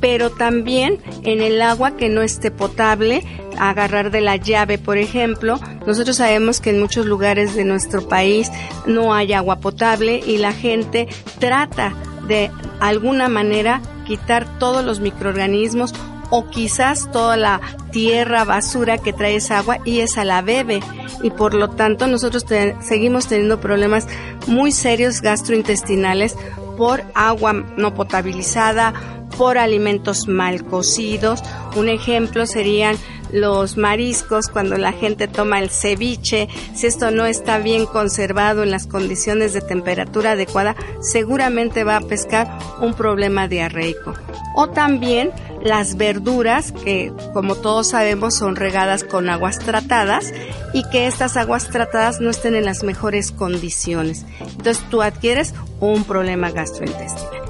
[0.00, 3.24] Pero también en el agua que no esté potable,
[3.58, 5.58] agarrar de la llave, por ejemplo.
[5.86, 8.50] Nosotros sabemos que en muchos lugares de nuestro país
[8.86, 11.08] no hay agua potable y la gente
[11.38, 11.94] trata
[12.26, 15.94] de alguna manera quitar todos los microorganismos
[16.30, 20.80] o quizás toda la tierra, basura que trae esa agua y esa la bebe.
[21.22, 22.44] Y por lo tanto nosotros
[22.80, 24.06] seguimos teniendo problemas
[24.46, 26.36] muy serios gastrointestinales
[26.76, 28.94] por agua no potabilizada,
[29.38, 31.42] por alimentos mal cocidos.
[31.76, 32.96] Un ejemplo serían
[33.32, 38.70] los mariscos, cuando la gente toma el ceviche, si esto no está bien conservado en
[38.70, 44.14] las condiciones de temperatura adecuada, seguramente va a pescar un problema diarreico.
[44.54, 45.30] O también
[45.62, 50.32] las verduras, que como todos sabemos son regadas con aguas tratadas
[50.72, 54.24] y que estas aguas tratadas no estén en las mejores condiciones.
[54.40, 57.47] Entonces tú adquieres un problema gastrointestinal.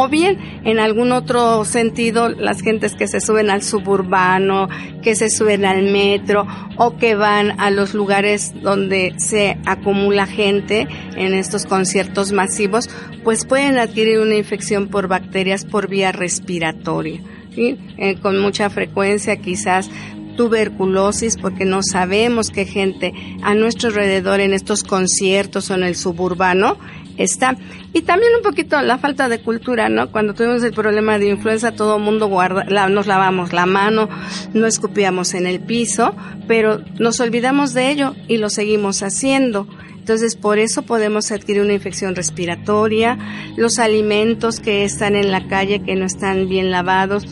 [0.00, 4.68] O bien en algún otro sentido las gentes que se suben al suburbano,
[5.02, 10.86] que se suben al metro o que van a los lugares donde se acumula gente
[11.16, 12.88] en estos conciertos masivos,
[13.24, 17.20] pues pueden adquirir una infección por bacterias por vía respiratoria.
[17.56, 19.90] Eh, con mucha frecuencia quizás
[20.36, 25.96] tuberculosis porque no sabemos qué gente a nuestro alrededor en estos conciertos o en el
[25.96, 26.78] suburbano
[27.18, 27.56] está.
[27.92, 30.10] Y también un poquito la falta de cultura, ¿no?
[30.10, 34.08] Cuando tuvimos el problema de influenza, todo el mundo guarda, nos lavamos la mano,
[34.54, 36.14] no escupíamos en el piso,
[36.46, 39.66] pero nos olvidamos de ello y lo seguimos haciendo.
[40.08, 43.18] Entonces, por eso podemos adquirir una infección respiratoria,
[43.58, 47.26] los alimentos que están en la calle que no están bien lavados,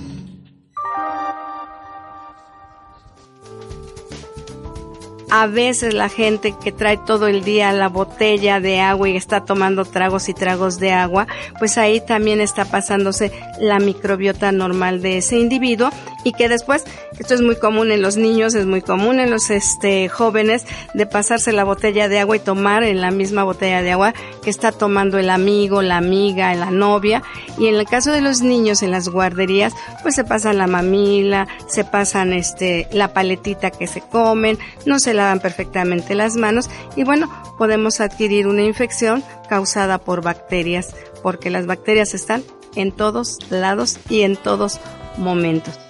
[5.31, 9.45] a veces la gente que trae todo el día la botella de agua y está
[9.45, 11.27] tomando tragos y tragos de agua,
[11.59, 15.91] pues ahí también está pasándose la microbiota normal de ese individuo
[16.25, 16.85] y que después,
[17.19, 21.07] esto es muy común en los niños, es muy común en los este, jóvenes, de
[21.07, 24.15] pasarse la botella de agua y tomar en la misma botella de agua
[24.47, 27.21] que está tomando el amigo, la amiga, la novia.
[27.59, 31.49] Y en el caso de los niños en las guarderías, pues se pasan la mamila,
[31.67, 37.03] se pasan este, la paletita que se comen, no se lavan perfectamente las manos y
[37.03, 37.29] bueno,
[37.59, 42.45] podemos adquirir una infección causada por bacterias, porque las bacterias están
[42.77, 44.79] en todos lados y en todos
[45.19, 45.86] momentos.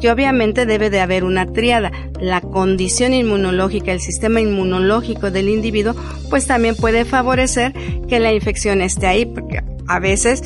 [0.00, 1.92] Y obviamente debe de haber una triada.
[2.20, 5.94] La condición inmunológica, el sistema inmunológico del individuo,
[6.30, 7.72] pues también puede favorecer
[8.08, 10.42] que la infección esté ahí, porque a veces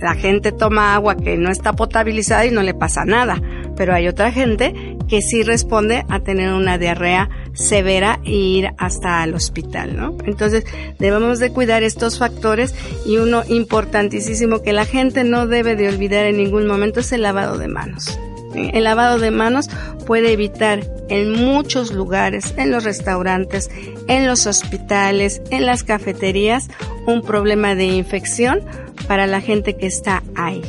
[0.00, 3.40] la gente toma agua que no está potabilizada y no le pasa nada,
[3.74, 4.74] pero hay otra gente
[5.08, 10.16] que sí responde a tener una diarrea severa e ir hasta el hospital, ¿no?
[10.26, 10.64] Entonces
[10.98, 12.74] debemos de cuidar estos factores
[13.06, 17.22] y uno importantísimo que la gente no debe de olvidar en ningún momento es el
[17.22, 18.18] lavado de manos.
[18.54, 19.68] El lavado de manos
[20.06, 23.70] puede evitar en muchos lugares, en los restaurantes,
[24.08, 26.68] en los hospitales, en las cafeterías,
[27.06, 28.60] un problema de infección
[29.08, 30.62] para la gente que está ahí.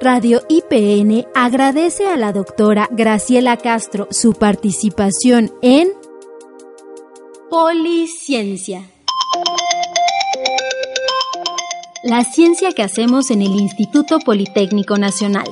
[0.00, 5.88] Radio IPN agradece a la doctora Graciela Castro su participación en
[7.48, 8.93] Policiencia.
[12.06, 15.46] La ciencia que hacemos en el Instituto Politécnico Nacional.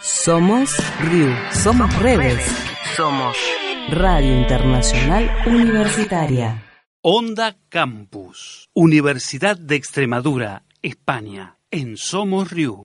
[0.00, 2.40] Somos RIU, somos redes,
[2.94, 3.36] somos
[3.88, 6.62] Radio Internacional Universitaria.
[7.02, 12.84] Onda Campus, Universidad de Extremadura, España en Somos Riu.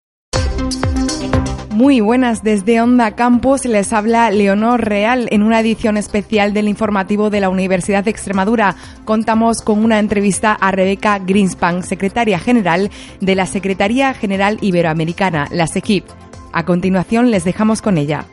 [1.81, 7.31] Muy buenas, desde Onda Campus les habla Leonor Real en una edición especial del informativo
[7.31, 8.75] de la Universidad de Extremadura.
[9.03, 15.65] Contamos con una entrevista a Rebeca Greenspan, secretaria general de la Secretaría General Iberoamericana, la
[15.65, 16.05] SEGIP.
[16.53, 18.25] A continuación les dejamos con ella.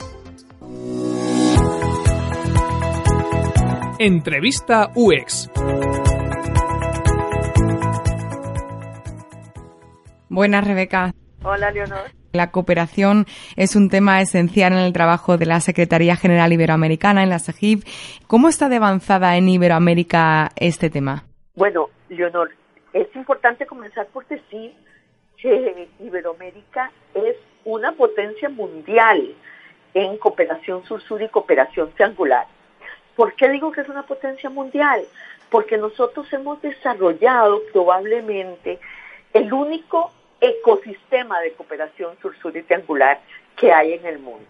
[3.98, 5.48] Entrevista UX.
[10.28, 11.14] Buenas, Rebeca.
[11.42, 12.17] Hola, Leonor.
[12.38, 17.30] La cooperación es un tema esencial en el trabajo de la Secretaría General Iberoamericana, en
[17.30, 17.82] la SEGIP.
[18.28, 21.24] ¿Cómo está de avanzada en Iberoamérica este tema?
[21.56, 22.52] Bueno, Leonor,
[22.92, 24.72] es importante comenzar por decir
[25.36, 29.34] que Iberoamérica es una potencia mundial
[29.94, 32.46] en cooperación sur-sur y cooperación triangular.
[33.16, 35.02] ¿Por qué digo que es una potencia mundial?
[35.50, 38.78] Porque nosotros hemos desarrollado probablemente
[39.32, 43.20] el único ecosistema de cooperación sur-sur y triangular
[43.56, 44.46] que hay en el mundo.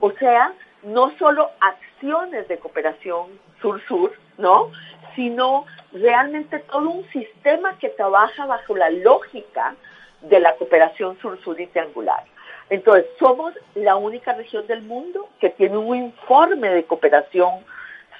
[0.00, 4.70] O sea, no solo acciones de cooperación sur-sur, ¿no?
[5.14, 9.74] Sino realmente todo un sistema que trabaja bajo la lógica
[10.22, 12.24] de la cooperación sur-sur y triangular.
[12.70, 17.64] Entonces, somos la única región del mundo que tiene un informe de cooperación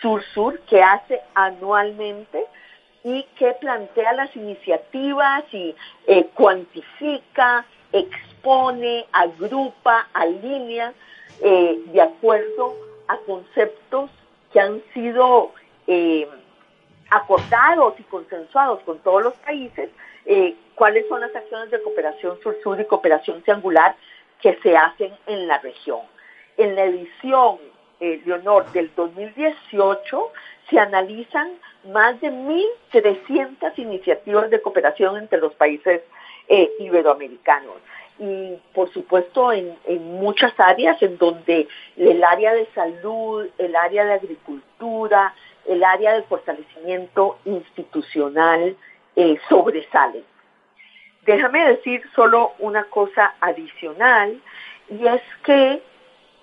[0.01, 2.47] sur-sur que hace anualmente
[3.05, 5.75] y que plantea las iniciativas y
[6.07, 10.93] eh, cuantifica, expone, agrupa, alinea
[11.43, 12.75] eh, de acuerdo
[13.07, 14.11] a conceptos
[14.53, 15.53] que han sido
[15.87, 16.29] eh,
[17.11, 19.91] acordados y consensuados con todos los países,
[20.75, 23.97] cuáles son las acciones de cooperación sur-sur y cooperación triangular
[24.43, 26.01] que se hacen en la región.
[26.59, 27.59] En la edición,
[27.99, 30.33] Leonor, del 2018
[30.71, 31.51] se analizan
[31.93, 36.03] más de 1.300 iniciativas de cooperación entre los países
[36.49, 37.77] eh, iberoamericanos.
[38.19, 39.77] Y por supuesto en,
[40.19, 45.35] muchas áreas en donde el área de salud, el área de agricultura,
[45.67, 48.77] el área de fortalecimiento institucional
[49.15, 50.25] eh, sobresalen.
[51.25, 54.41] Déjame decir solo una cosa adicional
[54.89, 55.83] y es que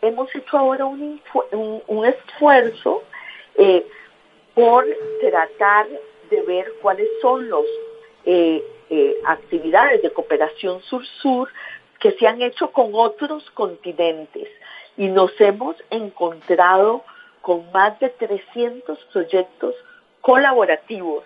[0.02, 1.22] hemos hecho ahora un,
[1.88, 3.04] un, esfuerzo
[3.58, 3.86] eh,
[4.56, 4.86] por
[5.22, 5.88] tratar
[6.30, 7.66] de ver cuáles son las
[8.26, 11.50] eh, eh, actividades de cooperación sur-sur
[12.00, 14.48] que se han hecho con otros continentes
[14.98, 17.04] y nos hemos encontrado
[17.42, 19.76] con más de 300 proyectos
[20.22, 21.24] colaborativos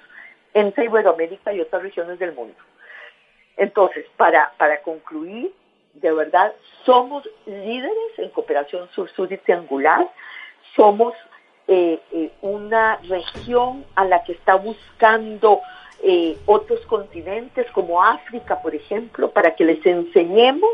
[0.53, 2.57] entre Iberoamérica y otras regiones del mundo.
[3.55, 5.53] Entonces, para, para concluir,
[5.93, 6.53] de verdad,
[6.85, 10.09] somos líderes en cooperación sur-sur y triangular,
[10.75, 11.13] somos
[11.71, 15.61] eh, eh, una región a la que está buscando
[16.01, 20.71] eh, otros continentes como África, por ejemplo, para que les enseñemos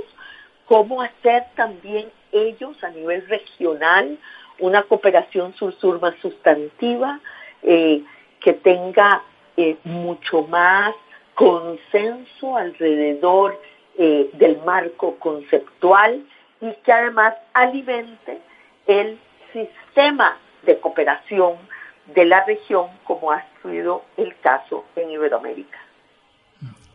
[0.66, 4.18] cómo hacer también ellos a nivel regional
[4.60, 7.20] una cooperación sur-sur más sustantiva,
[7.62, 9.22] que tenga
[9.84, 10.96] mucho más
[11.34, 13.60] consenso alrededor
[13.98, 16.24] del marco conceptual
[16.62, 18.40] y que además alimente
[18.88, 19.20] el
[19.52, 21.56] sistema de cooperación
[22.14, 25.80] de la región como ha sido el caso en Iberoamérica.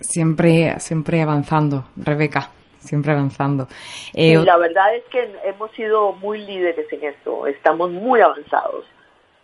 [0.01, 3.68] Siempre, siempre avanzando, Rebeca, siempre avanzando.
[4.14, 8.85] Eh, la verdad es que hemos sido muy líderes en esto, estamos muy avanzados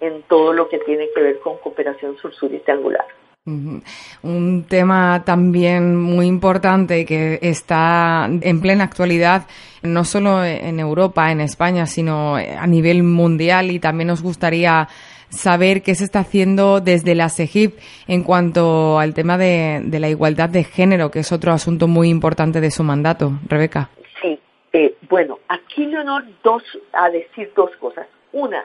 [0.00, 3.06] en todo lo que tiene que ver con cooperación sur-sur y triangular.
[3.46, 9.46] Un tema también muy importante que está en plena actualidad,
[9.82, 14.88] no solo en Europa, en España, sino a nivel mundial y también nos gustaría
[15.28, 17.78] saber qué se está haciendo desde la SEGIP
[18.08, 22.60] en cuanto al tema de, la igualdad de género, que es otro asunto muy importante
[22.60, 23.32] de su mandato.
[23.46, 23.90] Rebeca.
[24.20, 24.40] Sí,
[24.72, 28.06] eh, bueno, aquí Leonor dos, a decir dos cosas.
[28.32, 28.64] Una,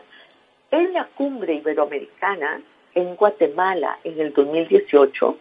[0.71, 2.61] en la cumbre iberoamericana
[2.95, 5.37] en Guatemala en el 2018,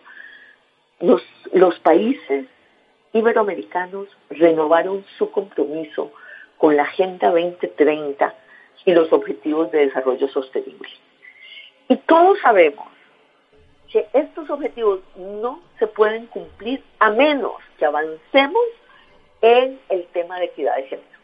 [1.01, 2.46] los, países
[3.12, 6.12] iberoamericanos renovaron su compromiso
[6.59, 8.34] con la Agenda 2030
[8.84, 10.88] y los Objetivos de Desarrollo Sostenible.
[11.88, 12.86] Y todos sabemos
[13.90, 18.62] que estos objetivos no se pueden cumplir a menos que avancemos
[19.42, 21.18] en el tema de equidad de género,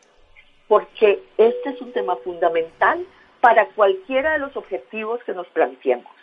[0.67, 3.07] porque este es un tema fundamental
[3.41, 6.16] para cualquiera de los objetivos que nos planteemos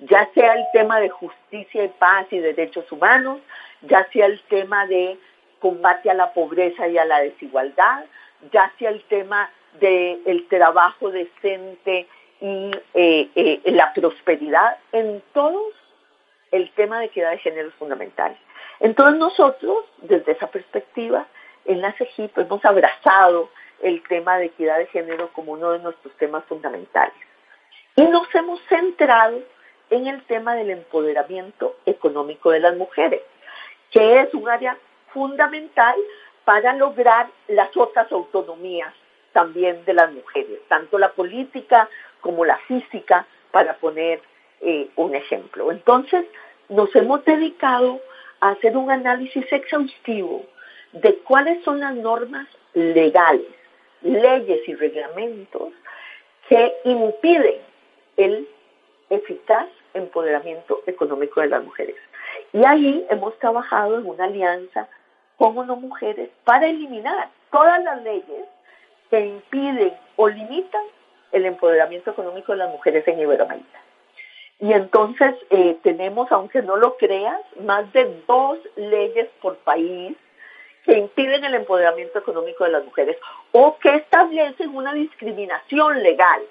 [0.00, 3.40] ya sea el tema de justicia y paz y derechos humanos,
[3.82, 5.18] ya sea el tema de
[5.60, 8.04] combate a la pobreza y a la desigualdad,
[8.52, 12.06] ya sea el tema del el trabajo decente
[12.40, 15.74] y eh, eh, la prosperidad, en todos
[16.52, 18.36] el tema de equidad de género es fundamental.
[18.80, 21.26] Entonces nosotros, desde esa perspectiva,
[21.64, 23.50] en la CEGIP hemos abrazado
[23.82, 27.14] el tema de equidad de género como uno de nuestros temas fundamentales.
[27.96, 29.40] Y nos hemos centrado
[29.90, 33.22] en el tema del empoderamiento económico de las mujeres,
[33.90, 34.76] que es un área
[35.12, 35.96] fundamental
[36.44, 38.94] para lograr las otras autonomías
[39.32, 41.88] también de las mujeres, tanto la política
[42.20, 44.20] como la física, para poner
[44.60, 45.70] eh, un ejemplo.
[45.70, 46.24] Entonces,
[46.68, 48.00] nos hemos dedicado
[48.40, 50.44] a hacer un análisis exhaustivo
[50.92, 53.46] de cuáles son las normas legales,
[54.02, 55.72] leyes y reglamentos
[56.48, 57.60] que impiden
[58.16, 58.48] el
[59.10, 61.96] eficaz empoderamiento económico de las mujeres.
[62.52, 64.88] Y ahí hemos trabajado en una alianza
[65.36, 68.44] con ONU Mujeres para eliminar todas las leyes
[69.10, 70.82] que impiden o limitan
[71.32, 73.80] el empoderamiento económico de las mujeres en Iberoamérica.
[74.60, 80.16] Y entonces eh, tenemos, aunque no lo creas, más de dos leyes por país
[80.84, 83.16] que impiden el empoderamiento económico de las mujeres
[83.52, 86.42] o que establecen una discriminación legal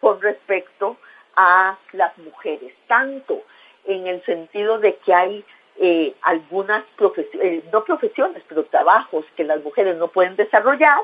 [0.00, 0.98] con respecto
[1.36, 3.42] a las mujeres, tanto
[3.84, 5.44] en el sentido de que hay
[5.76, 11.00] eh, algunas profesiones, eh, no profesiones, pero trabajos que las mujeres no pueden desarrollar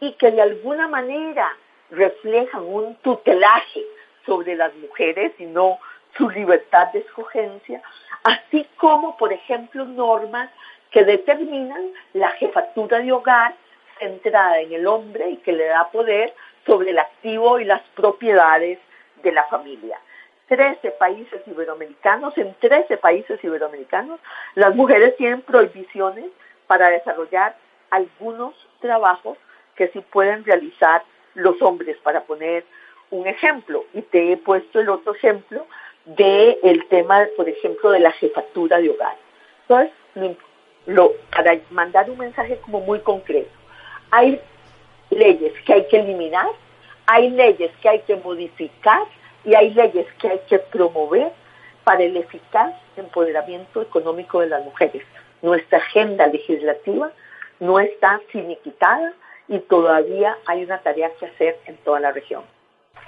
[0.00, 1.56] y que de alguna manera
[1.90, 3.84] reflejan un tutelaje
[4.26, 5.78] sobre las mujeres y no
[6.16, 7.82] su libertad de escogencia,
[8.24, 10.50] así como, por ejemplo, normas
[10.90, 13.54] que determinan la jefatura de hogar
[13.98, 16.34] centrada en el hombre y que le da poder
[16.66, 18.78] sobre el activo y las propiedades
[19.22, 19.98] de la familia.
[20.48, 24.18] 13 países iberoamericanos, en 13 países iberoamericanos,
[24.56, 26.26] las mujeres tienen prohibiciones
[26.66, 27.56] para desarrollar
[27.90, 29.38] algunos trabajos
[29.76, 31.02] que sí pueden realizar
[31.34, 32.64] los hombres, para poner
[33.10, 33.84] un ejemplo.
[33.94, 35.66] Y te he puesto el otro ejemplo
[36.04, 39.16] del el tema, por ejemplo, de la jefatura de hogar.
[39.62, 39.92] Entonces,
[40.86, 43.50] lo, para mandar un mensaje como muy concreto,
[44.10, 44.40] hay
[45.10, 46.48] leyes que hay que eliminar
[47.10, 49.02] hay leyes que hay que modificar
[49.44, 51.32] y hay leyes que hay que promover
[51.82, 55.02] para el eficaz empoderamiento económico de las mujeres.
[55.42, 57.10] Nuestra agenda legislativa
[57.58, 59.12] no está finiquitada
[59.48, 62.42] y todavía hay una tarea que hacer en toda la región.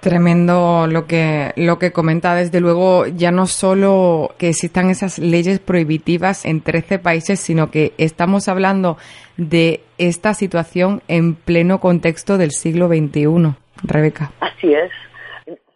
[0.01, 5.61] Tremendo lo que, lo que comenta, desde luego, ya no solo que existan esas leyes
[5.61, 8.97] prohibitivas en 13 países, sino que estamos hablando
[9.37, 13.62] de esta situación en pleno contexto del siglo XXI.
[13.83, 14.33] Rebeca.
[14.41, 14.91] Así es.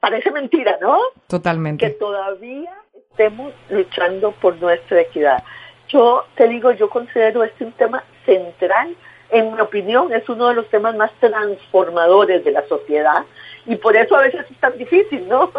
[0.01, 0.99] Parece mentira, ¿no?
[1.27, 1.87] Totalmente.
[1.87, 5.43] Que todavía estemos luchando por nuestra equidad.
[5.89, 8.95] Yo te digo, yo considero este un tema central.
[9.31, 13.25] En mi opinión, es uno de los temas más transformadores de la sociedad
[13.67, 15.51] y por eso a veces es tan difícil, ¿no?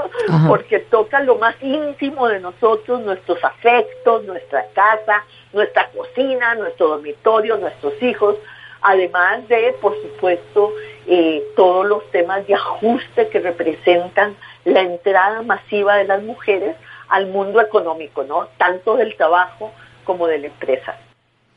[0.47, 7.57] Porque toca lo más íntimo de nosotros, nuestros afectos, nuestra casa, nuestra cocina, nuestro dormitorio,
[7.57, 8.37] nuestros hijos,
[8.81, 10.71] además de, por supuesto,
[11.07, 14.35] eh, todos los temas de ajuste que representan
[14.65, 16.75] la entrada masiva de las mujeres
[17.07, 18.47] al mundo económico, ¿no?
[18.57, 19.71] Tanto del trabajo
[20.03, 20.97] como de la empresa.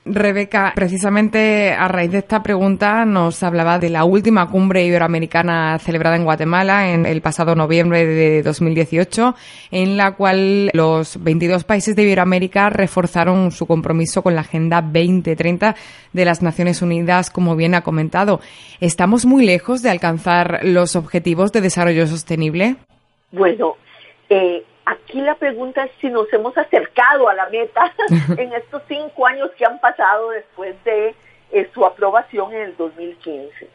[0.07, 6.17] Rebeca, precisamente a raíz de esta pregunta nos hablaba de la última cumbre iberoamericana celebrada
[6.17, 9.35] en Guatemala en el pasado noviembre de 2018,
[9.71, 15.77] en la cual los 22 países de Iberoamérica reforzaron su compromiso con la Agenda 2030
[16.15, 18.41] de las Naciones Unidas, como bien ha comentado.
[18.81, 22.77] ¿Estamos muy lejos de alcanzar los objetivos de desarrollo sostenible?
[23.33, 23.77] Bueno,
[24.31, 27.95] eh, Aquí la pregunta es si nos hemos acercado a la meta
[28.37, 31.15] en estos cinco años que han pasado después de
[31.53, 33.69] eh, su aprobación en el 2015.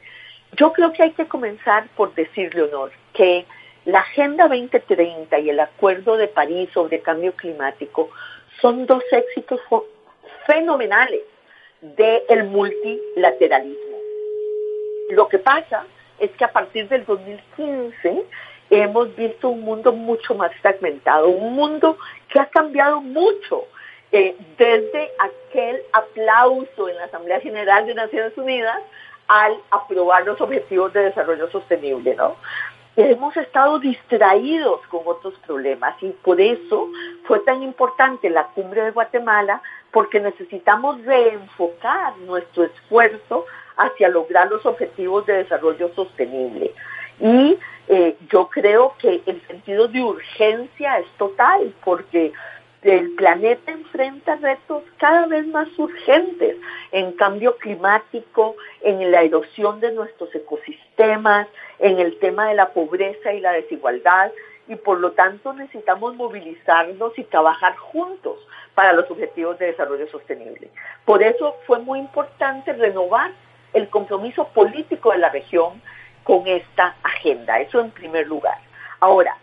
[0.57, 3.45] Yo creo que hay que comenzar por decirle honor que
[3.85, 8.09] la Agenda 2030 y el Acuerdo de París sobre Cambio Climático
[8.59, 9.61] son dos éxitos
[10.45, 11.21] fenomenales
[11.79, 13.97] del multilateralismo.
[15.11, 15.85] Lo que pasa
[16.19, 18.25] es que a partir del 2015
[18.69, 21.97] hemos visto un mundo mucho más fragmentado, un mundo
[22.29, 23.65] que ha cambiado mucho
[24.11, 28.79] eh, desde aquel aplauso en la Asamblea General de Naciones Unidas
[29.27, 32.35] al aprobar los Objetivos de Desarrollo Sostenible, ¿no?
[32.97, 36.87] Hemos estado distraídos con otros problemas y por eso
[37.25, 39.61] fue tan importante la cumbre de Guatemala
[39.91, 43.45] porque necesitamos reenfocar nuestro esfuerzo
[43.75, 46.73] hacia lograr los objetivos de desarrollo sostenible.
[47.19, 47.57] Y
[47.87, 52.33] eh, yo creo que el sentido de urgencia es total porque
[52.81, 56.57] el planeta enfrenta retos cada vez más urgentes
[56.91, 61.47] en cambio climático, en la erosión de nuestros ecosistemas,
[61.79, 64.31] en el tema de la pobreza y la desigualdad
[64.67, 68.37] y por lo tanto necesitamos movilizarnos y trabajar juntos
[68.73, 70.69] para los objetivos de desarrollo sostenible.
[71.05, 73.31] Por eso fue muy importante renovar
[73.73, 75.81] el compromiso político de la región
[76.25, 77.59] con esta agenda.
[77.59, 78.57] Eso en primer lugar.
[78.99, 79.37] Ahora,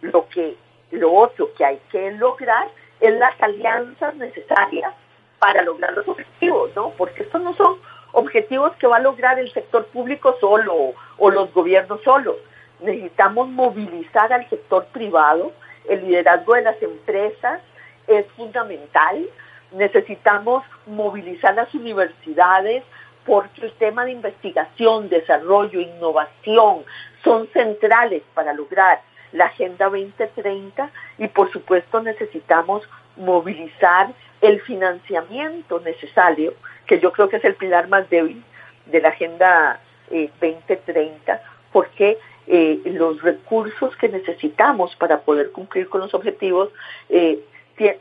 [0.00, 0.56] lo que
[0.92, 2.68] lo otro que hay que lograr
[3.00, 4.92] es las alianzas necesarias
[5.38, 6.90] para lograr los objetivos, ¿no?
[6.90, 7.78] Porque estos no son
[8.12, 12.36] objetivos que va a lograr el sector público solo o los gobiernos solos.
[12.80, 15.52] Necesitamos movilizar al sector privado,
[15.88, 17.60] el liderazgo de las empresas
[18.06, 19.26] es fundamental.
[19.72, 22.84] Necesitamos movilizar las universidades,
[23.28, 26.84] porque el tema de investigación, desarrollo, innovación.
[27.22, 29.02] Son centrales para lograr
[29.32, 34.08] la Agenda 2030 y por supuesto necesitamos movilizar
[34.40, 36.54] el financiamiento necesario,
[36.86, 38.42] que yo creo que es el pilar más débil
[38.86, 42.16] de la Agenda 2030, eh, porque
[42.46, 46.70] eh, los recursos que necesitamos para poder cumplir con los objetivos
[47.10, 47.40] eh,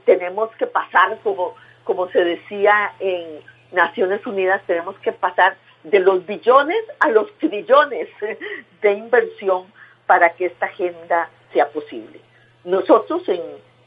[0.05, 3.41] tenemos que pasar, como, como se decía en
[3.71, 8.09] Naciones Unidas tenemos que pasar de los billones a los trillones
[8.81, 9.65] de inversión
[10.05, 12.19] para que esta agenda sea posible.
[12.63, 13.41] Nosotros en,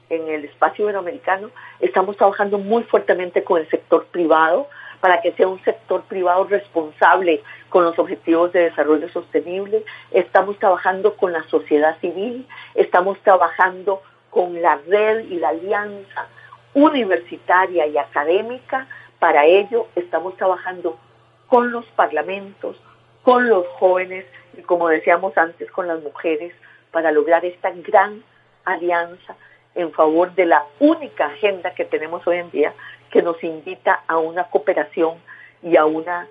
[0.08, 1.50] en el espacio iberoamericano
[1.80, 4.68] estamos trabajando muy fuertemente con el sector privado
[5.00, 9.84] para que sea un sector privado responsable con los objetivos de desarrollo sostenible.
[10.10, 16.26] Estamos trabajando con la sociedad civil, estamos trabajando con la red y la alianza
[16.74, 18.86] universitaria y académica
[19.20, 20.98] para ello estamos trabajando
[21.46, 22.76] con los parlamentos,
[23.22, 24.24] con los jóvenes
[24.56, 26.52] y como decíamos antes, con las mujeres
[26.90, 28.24] para lograr esta gran
[28.64, 29.36] alianza
[29.74, 32.74] en favor de la única agenda que tenemos hoy en día
[33.10, 35.18] que nos invita a una cooperación
[35.62, 36.26] y a una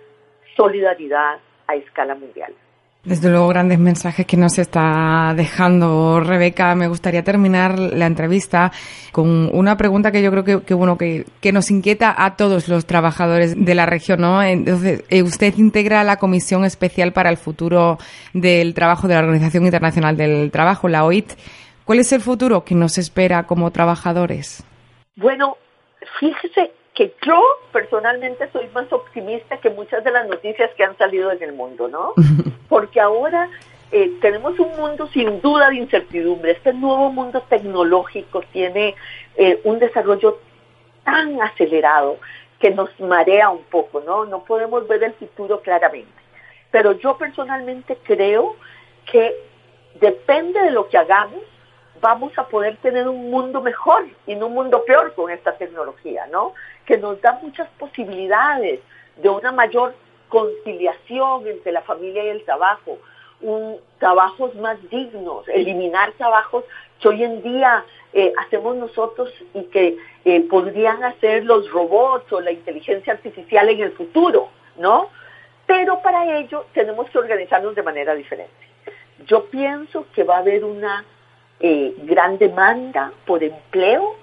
[0.57, 2.53] solidaridad a escala mundial.
[3.05, 6.75] Desde luego, grandes mensajes que nos está dejando Rebeca.
[6.75, 8.73] Me gustaría terminar la entrevista
[9.13, 13.55] con una pregunta que yo creo que, bueno, que, nos inquieta a todos los trabajadores
[13.57, 14.43] de la región, ¿no?
[14.43, 17.97] Entonces, eh, usted integra la Comisión Especial para el Futuro
[18.33, 21.31] del Trabajo de la Organización Internacional del Trabajo, la OIT.
[21.85, 24.61] ¿Cuál es el futuro que nos espera como trabajadores?
[25.15, 25.55] Bueno,
[26.19, 27.41] fíjese que yo
[27.71, 31.87] personalmente soy más optimista que muchas de las noticias que han salido en el mundo,
[31.87, 32.13] ¿no?
[32.67, 33.49] Porque ahora
[33.89, 36.51] eh, tenemos un mundo sin duda de incertidumbre.
[36.51, 38.95] Este nuevo mundo tecnológico tiene
[39.37, 40.39] eh, un desarrollo
[41.05, 42.17] tan acelerado
[42.59, 44.25] que nos marea un poco, ¿no?
[44.25, 46.11] No podemos ver el futuro claramente.
[46.69, 48.57] Pero yo personalmente creo
[49.09, 49.37] que
[50.01, 51.43] depende de lo que hagamos,
[52.01, 56.27] vamos a poder tener un mundo mejor y no un mundo peor con esta tecnología,
[56.27, 56.53] ¿no?
[56.85, 58.79] Que nos da muchas posibilidades
[59.17, 59.93] de una mayor
[60.29, 62.97] conciliación entre la familia y el trabajo,
[63.41, 66.63] un, trabajos más dignos, eliminar trabajos
[66.99, 67.83] que hoy en día
[68.13, 73.81] eh, hacemos nosotros y que eh, podrían hacer los robots o la inteligencia artificial en
[73.81, 75.09] el futuro, ¿no?
[75.65, 78.53] Pero para ello tenemos que organizarnos de manera diferente.
[79.25, 81.05] Yo pienso que va a haber una
[81.59, 84.15] eh, gran demanda por empleo,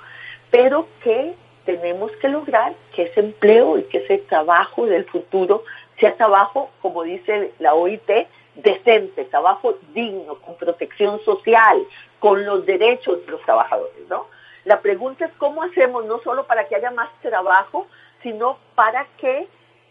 [0.51, 1.34] pero que
[1.64, 5.64] tenemos que lograr que ese empleo y que ese trabajo del futuro
[5.99, 8.11] sea trabajo, como dice la OIT,
[8.55, 11.84] decente, trabajo digno, con protección social,
[12.20, 14.26] con los derechos de los trabajadores, ¿no?
[14.64, 17.87] La pregunta es cómo hacemos no solo para que haya más trabajo,
[18.22, 19.47] sino para que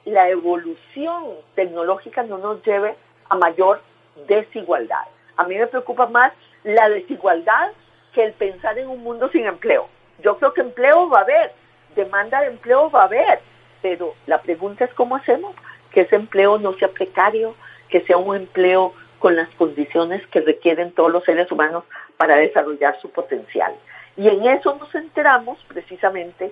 [0.05, 1.25] la evolución
[1.55, 2.95] tecnológica no nos lleve
[3.29, 3.81] a mayor
[4.27, 5.05] desigualdad.
[5.37, 6.33] A mí me preocupa más
[6.65, 7.71] la desigualdad
[8.13, 9.87] que el pensar en un mundo sin empleo.
[10.21, 11.51] Yo creo que empleo va a haber,
[11.95, 13.39] demanda de empleo va a haber,
[13.81, 15.55] pero la pregunta es cómo hacemos
[15.91, 17.55] que ese empleo no sea precario,
[17.89, 21.83] que sea un empleo con las condiciones que requieren todos los seres humanos
[22.17, 23.73] para desarrollar su potencial.
[24.17, 26.51] Y en eso nos enteramos precisamente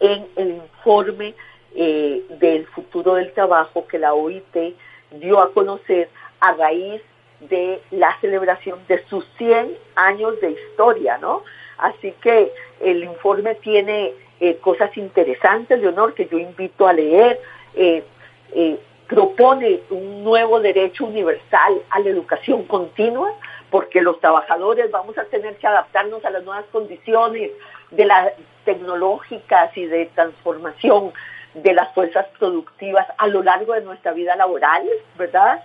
[0.00, 1.34] en el informe
[1.74, 4.74] eh, del futuro del trabajo que la OIT
[5.12, 6.08] dio a conocer
[6.40, 7.02] a raíz
[7.40, 11.42] de la celebración de sus 100 años de historia, ¿no?
[11.78, 17.40] Así que el informe tiene eh, cosas interesantes, Leonor, que yo invito a leer.
[17.74, 18.04] Eh,
[18.52, 23.32] eh, propone un nuevo derecho universal a la educación continua,
[23.68, 27.50] porque los trabajadores vamos a tener que adaptarnos a las nuevas condiciones
[27.90, 28.32] de las
[28.64, 31.12] tecnológicas y de transformación
[31.54, 34.88] de las fuerzas productivas a lo largo de nuestra vida laboral,
[35.18, 35.60] ¿verdad?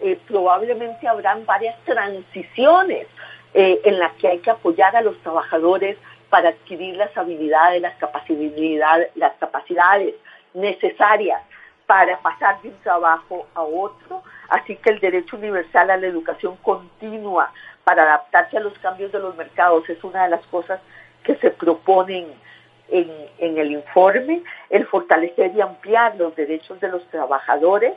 [0.00, 3.06] Eh, probablemente habrán varias transiciones
[3.54, 5.96] eh, en las que hay que apoyar a los trabajadores
[6.30, 10.14] para adquirir las habilidades, las capacidades, las capacidades
[10.54, 11.42] necesarias
[11.86, 14.22] para pasar de un trabajo a otro.
[14.50, 17.50] Así que el derecho universal a la educación continua
[17.84, 20.80] para adaptarse a los cambios de los mercados es una de las cosas
[21.24, 22.26] que se proponen
[22.90, 27.94] en, en el informe, el fortalecer y ampliar los derechos de los trabajadores,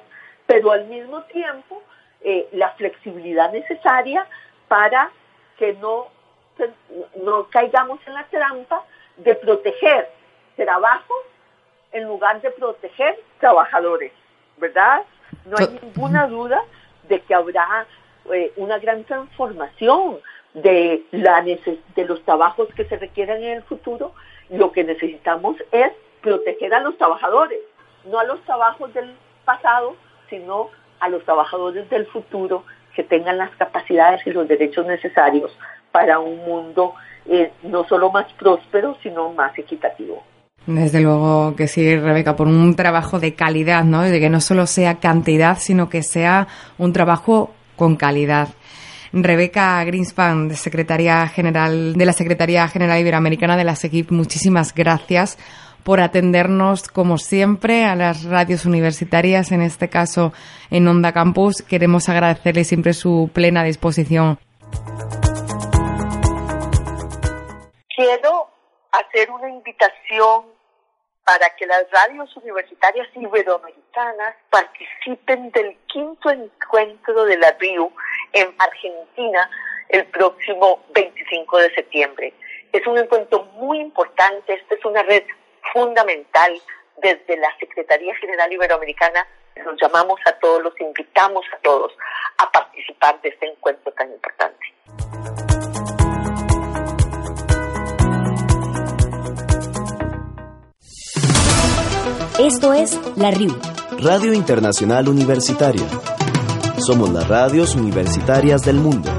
[0.51, 1.81] pero al mismo tiempo
[2.19, 4.27] eh, la flexibilidad necesaria
[4.67, 5.09] para
[5.57, 6.07] que no,
[7.23, 8.83] no caigamos en la trampa
[9.15, 10.09] de proteger
[10.57, 11.17] trabajos
[11.93, 14.11] en lugar de proteger trabajadores,
[14.57, 15.03] ¿verdad?
[15.45, 16.61] No hay ninguna duda
[17.07, 17.87] de que habrá
[18.33, 20.19] eh, una gran transformación
[20.53, 24.13] de, la de los trabajos que se requieren en el futuro.
[24.49, 27.59] Lo que necesitamos es proteger a los trabajadores,
[28.03, 29.95] no a los trabajos del pasado,
[30.31, 30.69] sino
[30.99, 32.63] a los trabajadores del futuro
[32.95, 35.51] que tengan las capacidades y los derechos necesarios
[35.91, 36.95] para un mundo
[37.27, 40.23] eh, no solo más próspero, sino más equitativo.
[40.65, 44.01] Desde luego que sí, Rebeca, por un trabajo de calidad, ¿no?
[44.01, 48.49] De que no solo sea cantidad, sino que sea un trabajo con calidad.
[49.13, 55.37] Rebeca Greenspan, secretaria general de la Secretaría General Iberoamericana de la SEGIP, muchísimas gracias
[55.83, 60.33] por atendernos, como siempre, a las radios universitarias, en este caso
[60.69, 61.61] en Onda Campus.
[61.61, 64.39] Queremos agradecerle siempre su plena disposición.
[67.95, 68.49] Quiero
[68.91, 70.45] hacer una invitación
[71.23, 77.91] para que las radios universitarias iberoamericanas participen del quinto encuentro de la RIU
[78.33, 79.49] en Argentina
[79.89, 82.33] el próximo 25 de septiembre.
[82.71, 85.23] Es un encuentro muy importante, esta es una red
[85.73, 86.61] fundamental
[86.97, 89.27] desde la Secretaría General Iberoamericana.
[89.65, 91.91] Los llamamos a todos, los invitamos a todos
[92.37, 94.65] a participar de este encuentro tan importante.
[102.39, 103.55] Esto es La RIU.
[103.99, 105.85] Radio Internacional Universitaria.
[106.79, 109.11] Somos las radios universitarias del mundo.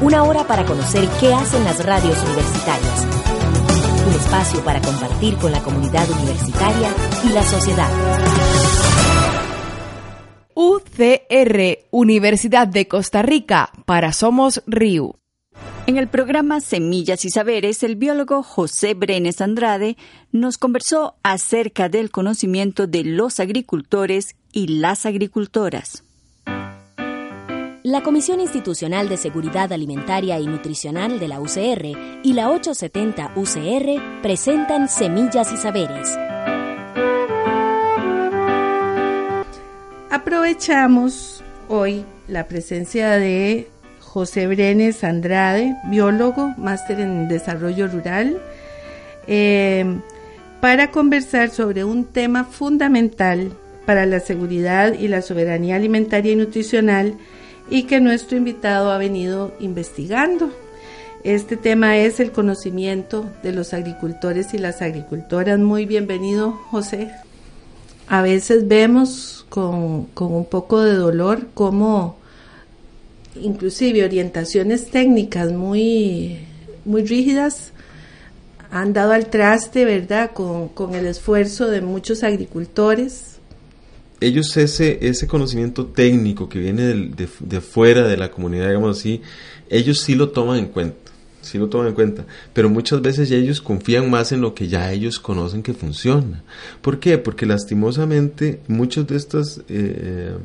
[0.00, 3.21] Una hora para conocer qué hacen las radios universitarias.
[4.32, 6.88] Espacio para compartir con la comunidad universitaria
[7.22, 7.90] y la sociedad.
[10.54, 15.16] UCR, Universidad de Costa Rica, para Somos RIU.
[15.86, 19.98] En el programa Semillas y Saberes, el biólogo José Brenes Andrade
[20.30, 26.04] nos conversó acerca del conocimiento de los agricultores y las agricultoras.
[27.84, 34.22] La Comisión Institucional de Seguridad Alimentaria y Nutricional de la UCR y la 870 UCR
[34.22, 36.16] presentan Semillas y Saberes.
[40.10, 43.68] Aprovechamos hoy la presencia de
[43.98, 48.40] José Brenes Andrade, biólogo, máster en desarrollo rural,
[49.26, 49.84] eh,
[50.60, 53.50] para conversar sobre un tema fundamental
[53.86, 57.16] para la seguridad y la soberanía alimentaria y nutricional
[57.70, 60.50] y que nuestro invitado ha venido investigando.
[61.24, 65.58] Este tema es el conocimiento de los agricultores y las agricultoras.
[65.58, 67.10] Muy bienvenido, José.
[68.08, 72.16] a veces vemos con, con un poco de dolor cómo
[73.36, 76.40] inclusive orientaciones técnicas muy,
[76.84, 77.72] muy rígidas
[78.70, 83.31] han dado al traste, ¿verdad?, con, con el esfuerzo de muchos agricultores.
[84.22, 89.20] Ellos ese, ese conocimiento técnico que viene de, fuera de la comunidad, digamos así,
[89.68, 90.96] ellos sí lo toman en cuenta
[91.42, 94.68] sí lo toman en cuenta, pero muchas veces ya ellos confían más en lo que
[94.68, 96.44] ya ellos conocen que funciona.
[96.80, 97.18] ¿Por qué?
[97.18, 100.36] Porque lastimosamente muchas de estas eh,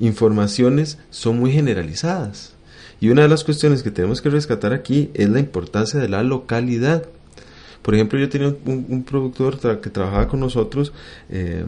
[0.00, 2.54] informaciones son muy generalizadas.
[3.00, 6.22] Y una de las cuestiones que tenemos que rescatar aquí es la importancia de la
[6.22, 7.06] localidad.
[7.82, 10.92] Por ejemplo, yo tenía un, productor que trabajaba con nosotros
[11.30, 11.64] eh,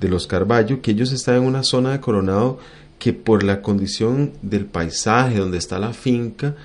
[0.00, 2.58] de los Carballo, que ellos estaban en una zona de Coronado
[2.98, 6.56] que por la condición del paisaje donde está la finca,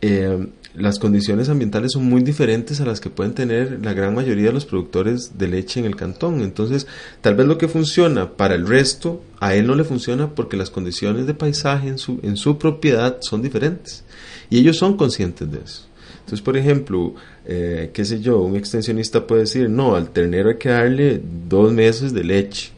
[0.00, 4.46] eh, las condiciones ambientales son muy diferentes a las que pueden tener la gran mayoría
[4.46, 6.42] de los productores de leche en el cantón.
[6.42, 6.86] Entonces,
[7.20, 10.70] tal vez lo que funciona para el resto, a él no le funciona porque las
[10.70, 14.04] condiciones de paisaje en su, en su propiedad son diferentes.
[14.48, 15.89] Y ellos son conscientes de eso.
[16.30, 20.58] Entonces, por ejemplo, eh, qué sé yo, un extensionista puede decir, no, al ternero hay
[20.58, 22.70] que darle dos meses de leche.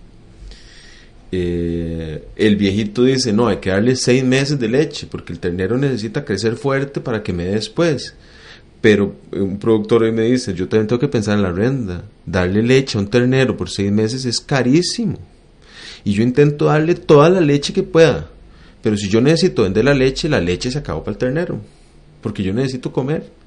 [1.30, 5.76] Eh, el viejito dice, no, hay que darle seis meses de leche, porque el ternero
[5.76, 8.14] necesita crecer fuerte para que me dé después.
[8.80, 12.04] Pero un productor hoy me dice, yo también tengo que pensar en la renta.
[12.24, 15.18] Darle leche a un ternero por seis meses es carísimo.
[16.04, 18.30] Y yo intento darle toda la leche que pueda.
[18.80, 21.60] Pero si yo necesito vender la leche, la leche se acabó para el ternero.
[22.22, 23.41] Porque yo necesito comer.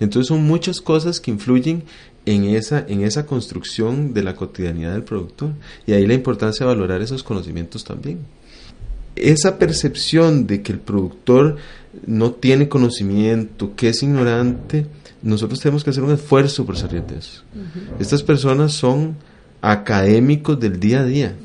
[0.00, 1.84] Entonces son muchas cosas que influyen
[2.26, 5.52] en esa, en esa construcción de la cotidianidad del productor.
[5.86, 8.20] Y ahí la importancia de valorar esos conocimientos también.
[9.16, 11.56] Esa percepción de que el productor
[12.06, 14.86] no tiene conocimiento, que es ignorante,
[15.22, 17.42] nosotros tenemos que hacer un esfuerzo por salir de eso.
[18.00, 19.16] Estas personas son
[19.60, 21.36] académicos del día a día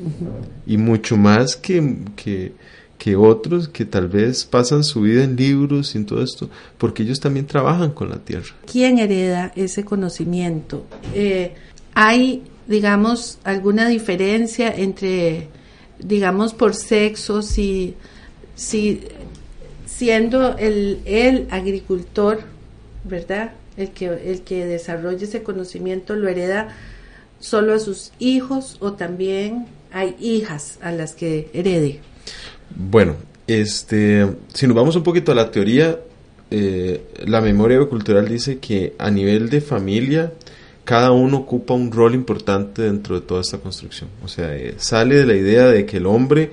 [0.66, 2.54] y mucho más que, que
[2.98, 7.04] que otros que tal vez pasan su vida en libros y en todo esto, porque
[7.04, 8.56] ellos también trabajan con la tierra.
[8.72, 10.86] ¿Quién hereda ese conocimiento?
[11.14, 11.54] Eh,
[11.94, 15.50] ¿Hay, digamos, alguna diferencia entre,
[16.00, 17.96] digamos, por sexo, si,
[18.56, 19.02] si
[19.86, 22.42] siendo el, el agricultor,
[23.04, 23.54] ¿verdad?
[23.78, 26.70] El que, el que desarrolla ese conocimiento lo hereda
[27.40, 32.02] solo a sus hijos o también hay hijas a las que herede?
[32.80, 33.16] Bueno,
[33.48, 36.00] este, si nos vamos un poquito a la teoría,
[36.52, 40.32] eh, la memoria cultural dice que a nivel de familia,
[40.84, 44.12] cada uno ocupa un rol importante dentro de toda esta construcción.
[44.24, 46.52] O sea, eh, sale de la idea de que el hombre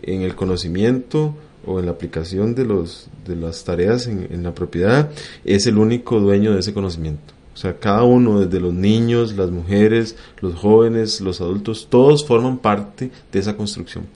[0.00, 1.34] en el conocimiento
[1.66, 5.10] o en la aplicación de, los, de las tareas en, en la propiedad
[5.44, 7.34] es el único dueño de ese conocimiento.
[7.52, 12.58] O sea, cada uno, desde los niños, las mujeres, los jóvenes, los adultos, todos forman
[12.58, 14.06] parte de esa construcción.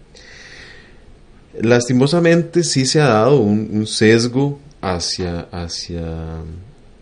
[1.61, 6.43] Lastimosamente sí se ha dado un, sesgo hacia, hacia,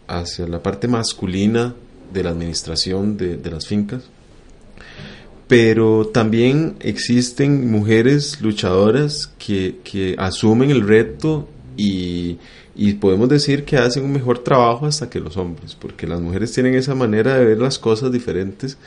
[0.07, 1.75] hacia la parte masculina
[2.13, 4.05] de la administración de, las fincas,
[5.47, 12.39] pero también existen mujeres luchadoras que, asumen el reto y,
[13.01, 16.75] podemos decir que hacen un mejor trabajo hasta que los hombres, porque las mujeres tienen
[16.75, 18.79] esa manera de ver las cosas diferentes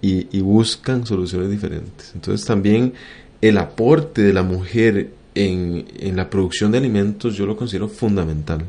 [0.00, 2.12] y, y buscan soluciones diferentes.
[2.14, 2.92] Entonces también
[3.40, 8.64] el aporte de la mujer en, en, la producción de alimentos yo lo considero fundamental,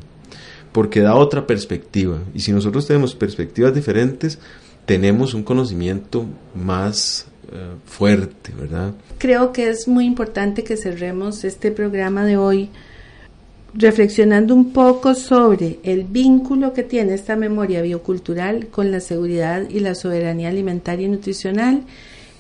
[0.72, 2.20] porque da otra perspectiva.
[2.34, 4.40] Y si nosotros tenemos perspectivas diferentes,
[4.86, 8.94] tenemos un conocimiento más eh, fuerte, ¿verdad?
[9.18, 12.70] Creo que es muy importante que cerremos este programa de hoy
[13.74, 19.80] reflexionando un poco sobre el vínculo que tiene esta memoria biocultural con la seguridad y
[19.80, 21.84] la soberanía alimentaria y nutricional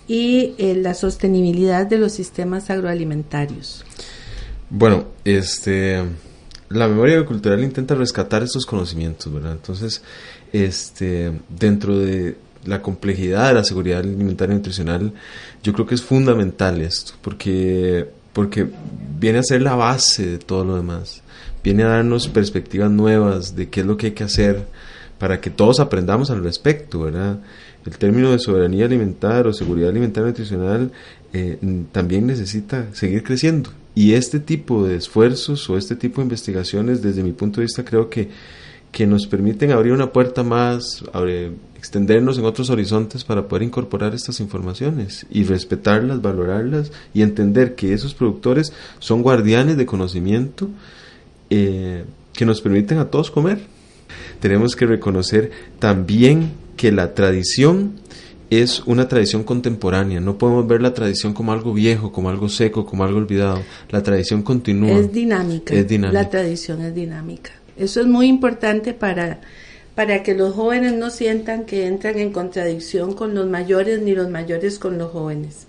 [0.09, 3.85] y eh, la sostenibilidad de los sistemas agroalimentarios.
[4.69, 6.03] Bueno, este
[6.69, 9.53] la memoria cultural intenta rescatar estos conocimientos, ¿verdad?
[9.53, 10.01] Entonces,
[10.51, 15.13] este dentro de la complejidad de la seguridad alimentaria y nutricional,
[15.63, 18.67] yo creo que es fundamental esto, porque porque
[19.19, 21.21] viene a ser la base de todo lo demás.
[21.63, 24.65] Viene a darnos perspectivas nuevas de qué es lo que hay que hacer
[25.19, 27.39] para que todos aprendamos al respecto, ¿verdad?
[27.85, 30.91] El término de soberanía alimentaria o seguridad alimentaria nutricional
[31.33, 31.57] eh,
[31.91, 33.71] también necesita seguir creciendo.
[33.95, 37.83] Y este tipo de esfuerzos o este tipo de investigaciones, desde mi punto de vista,
[37.83, 38.29] creo que,
[38.91, 41.03] que nos permiten abrir una puerta más,
[41.75, 47.93] extendernos en otros horizontes para poder incorporar estas informaciones y respetarlas, valorarlas y entender que
[47.93, 50.69] esos productores son guardianes de conocimiento
[51.49, 52.03] eh,
[52.33, 53.59] que nos permiten a todos comer.
[54.39, 57.95] Tenemos que reconocer también que la tradición
[58.49, 60.21] es una tradición contemporánea.
[60.21, 63.61] No podemos ver la tradición como algo viejo, como algo seco, como algo olvidado.
[63.89, 64.97] La tradición continúa.
[64.97, 65.73] Es dinámica.
[65.73, 66.23] Es dinámica.
[66.23, 67.51] La tradición es dinámica.
[67.75, 69.41] Eso es muy importante para,
[69.93, 74.29] para que los jóvenes no sientan que entran en contradicción con los mayores ni los
[74.29, 75.67] mayores con los jóvenes.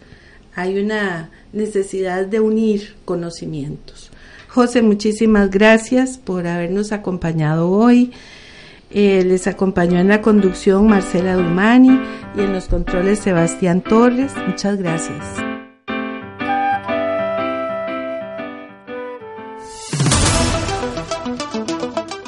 [0.55, 4.13] Hay una necesidad de unir conocimientos.
[4.47, 8.13] José, muchísimas gracias por habernos acompañado hoy.
[8.93, 12.01] Eh, les acompañó en la conducción Marcela Dumani
[12.36, 14.32] y en los controles Sebastián Torres.
[14.49, 15.24] Muchas gracias.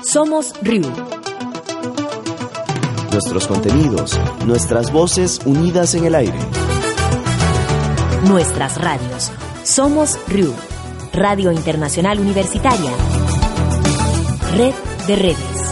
[0.05, 0.83] Somos RIU.
[3.11, 6.39] Nuestros contenidos, nuestras voces unidas en el aire.
[8.29, 9.33] Nuestras radios.
[9.65, 10.53] Somos RIU.
[11.13, 12.91] Radio Internacional Universitaria.
[14.55, 14.75] Red
[15.07, 15.72] de redes.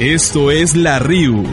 [0.00, 1.44] Esto es la RIU,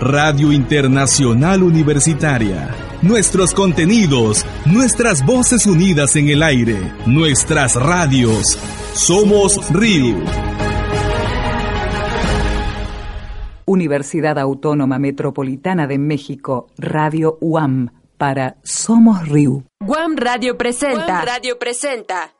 [0.00, 2.74] Radio Internacional Universitaria.
[3.02, 8.58] Nuestros contenidos, nuestras voces unidas en el aire, nuestras radios.
[8.94, 10.16] Somos RIU.
[13.66, 19.64] Universidad Autónoma Metropolitana de México, Radio UAM, para Somos RIU.
[19.78, 21.20] Guam Radio presenta.
[21.20, 22.32] Radio presenta.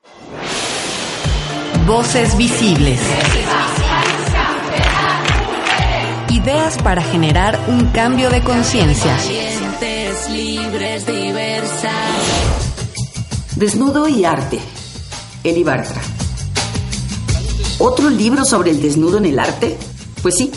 [1.86, 2.98] Voces visibles.
[6.42, 9.14] Ideas para generar un cambio de conciencia.
[10.32, 11.92] libres, diversas.
[13.56, 14.58] Desnudo y arte.
[15.44, 16.00] Eli Bartra.
[17.78, 19.76] ¿Otro libro sobre el desnudo en el arte?
[20.22, 20.50] Pues sí,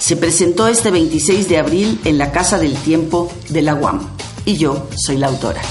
[0.00, 4.00] se presentó este 26 de abril en la Casa del Tiempo de la UAM.
[4.44, 5.62] Y yo soy la autora.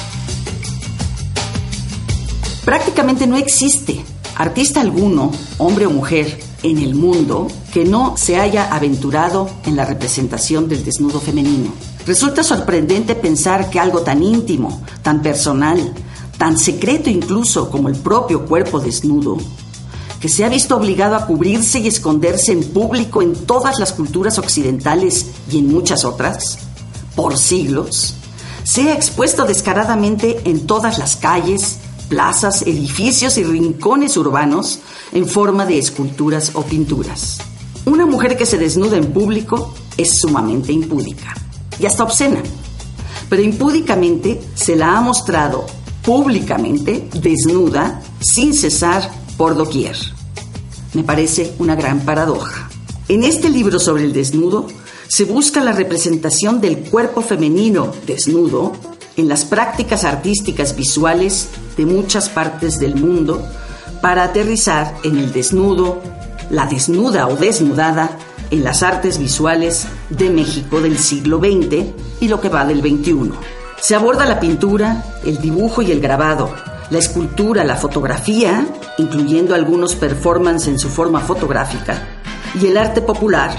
[2.64, 4.02] Prácticamente no existe
[4.36, 7.48] artista alguno, hombre o mujer, en el mundo
[7.78, 11.72] que no se haya aventurado en la representación del desnudo femenino.
[12.08, 15.94] Resulta sorprendente pensar que algo tan íntimo, tan personal,
[16.40, 19.38] tan secreto incluso como el propio cuerpo desnudo,
[20.20, 24.40] que se ha visto obligado a cubrirse y esconderse en público en todas las culturas
[24.40, 26.58] occidentales y en muchas otras,
[27.16, 28.16] por siglos,
[28.64, 31.78] sea expuesto descaradamente en todas las calles,
[32.10, 34.80] plazas, edificios y rincones urbanos
[35.12, 37.38] en forma de esculturas o pinturas.
[37.88, 41.34] Una mujer que se desnuda en público es sumamente impúdica
[41.80, 42.44] y hasta obscena,
[43.30, 45.66] pero impúdicamente se la ha mostrado
[46.04, 49.96] públicamente desnuda sin cesar por doquier.
[50.96, 52.70] Me parece una gran paradoja.
[53.08, 54.68] En este libro sobre el desnudo
[55.08, 58.74] se busca la representación del cuerpo femenino desnudo
[59.16, 63.48] en las prácticas artísticas visuales de muchas partes del mundo
[64.02, 66.02] para aterrizar en el desnudo,
[66.50, 68.12] la desnuda o desnudada
[68.52, 71.86] en las artes visuales de México del siglo XX
[72.22, 73.32] y lo que va del XXI.
[73.80, 76.54] Se aborda la pintura, el dibujo y el grabado,
[76.90, 78.66] la escultura, la fotografía,
[78.98, 82.08] incluyendo algunos performances en su forma fotográfica,
[82.60, 83.56] y el arte popular,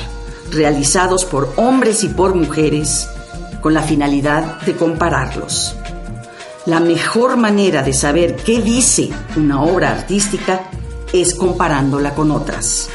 [0.50, 3.08] realizados por hombres y por mujeres,
[3.60, 5.76] con la finalidad de compararlos.
[6.66, 10.62] La mejor manera de saber qué dice una obra artística
[11.12, 12.88] es comparándola con otras.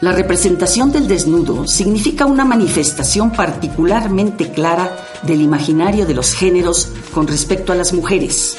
[0.00, 7.26] La representación del desnudo significa una manifestación particularmente clara del imaginario de los géneros con
[7.26, 8.58] respecto a las mujeres.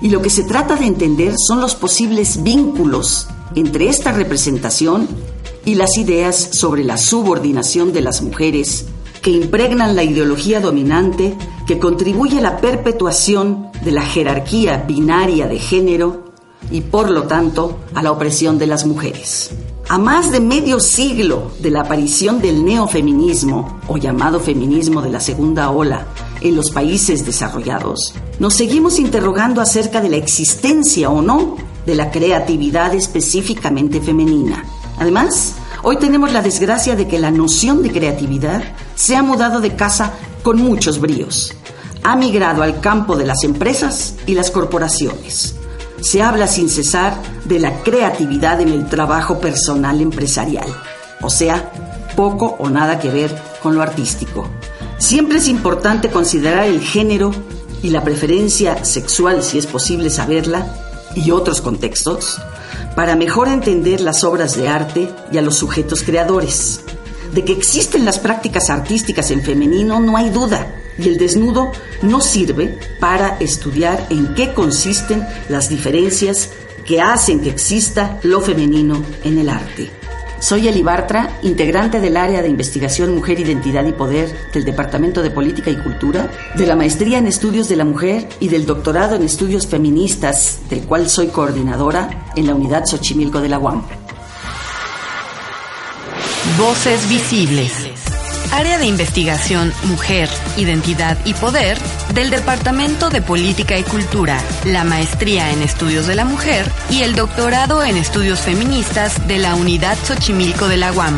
[0.00, 5.06] Y lo que se trata de entender son los posibles vínculos entre esta representación
[5.66, 8.86] y las ideas sobre la subordinación de las mujeres
[9.20, 11.36] que impregnan la ideología dominante
[11.66, 16.25] que contribuye a la perpetuación de la jerarquía binaria de género
[16.70, 19.50] y por lo tanto a la opresión de las mujeres.
[19.88, 25.20] A más de medio siglo de la aparición del neofeminismo, o llamado feminismo de la
[25.20, 26.06] segunda ola,
[26.40, 31.56] en los países desarrollados, nos seguimos interrogando acerca de la existencia o no
[31.86, 34.64] de la creatividad específicamente femenina.
[34.98, 38.64] Además, hoy tenemos la desgracia de que la noción de creatividad
[38.96, 41.54] se ha mudado de casa con muchos bríos.
[42.02, 45.55] Ha migrado al campo de las empresas y las corporaciones.
[46.00, 50.68] Se habla sin cesar de la creatividad en el trabajo personal empresarial,
[51.22, 51.70] o sea,
[52.16, 54.48] poco o nada que ver con lo artístico.
[54.98, 57.30] Siempre es importante considerar el género
[57.82, 60.66] y la preferencia sexual, si es posible saberla,
[61.14, 62.38] y otros contextos,
[62.94, 66.80] para mejor entender las obras de arte y a los sujetos creadores.
[67.32, 71.72] De que existen las prácticas artísticas en femenino no hay duda, y el desnudo
[72.02, 76.50] no sirve para estudiar en qué consisten las diferencias
[76.86, 79.90] que hacen que exista lo femenino en el arte.
[80.38, 85.30] Soy Eli Bartra, integrante del área de investigación Mujer, Identidad y Poder del Departamento de
[85.30, 89.22] Política y Cultura, de la maestría en Estudios de la Mujer y del doctorado en
[89.22, 94.05] Estudios Feministas, del cual soy coordinadora en la Unidad Xochimilco de la UAM.
[96.58, 97.70] Voces visibles.
[98.50, 101.76] Área de investigación Mujer, Identidad y Poder
[102.14, 107.14] del Departamento de Política y Cultura, la maestría en Estudios de la Mujer y el
[107.14, 111.16] doctorado en Estudios Feministas de la Unidad Xochimilco de la UAM.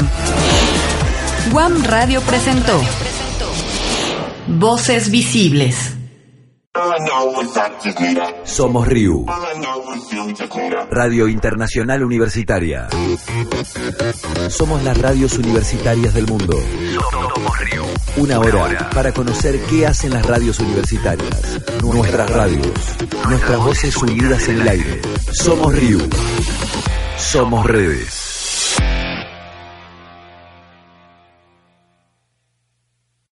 [1.53, 2.81] UAM Radio presentó
[4.49, 5.98] Voces Visibles.
[8.45, 9.27] Somos RIU,
[10.91, 12.89] Radio Internacional Universitaria.
[14.49, 16.57] Somos las radios universitarias del mundo.
[18.17, 22.73] Una hora para conocer qué hacen las radios universitarias, nuestras radios,
[23.29, 25.03] nuestras voces unidas en el aire.
[25.33, 26.01] Somos RIU.
[27.17, 28.28] Somos redes.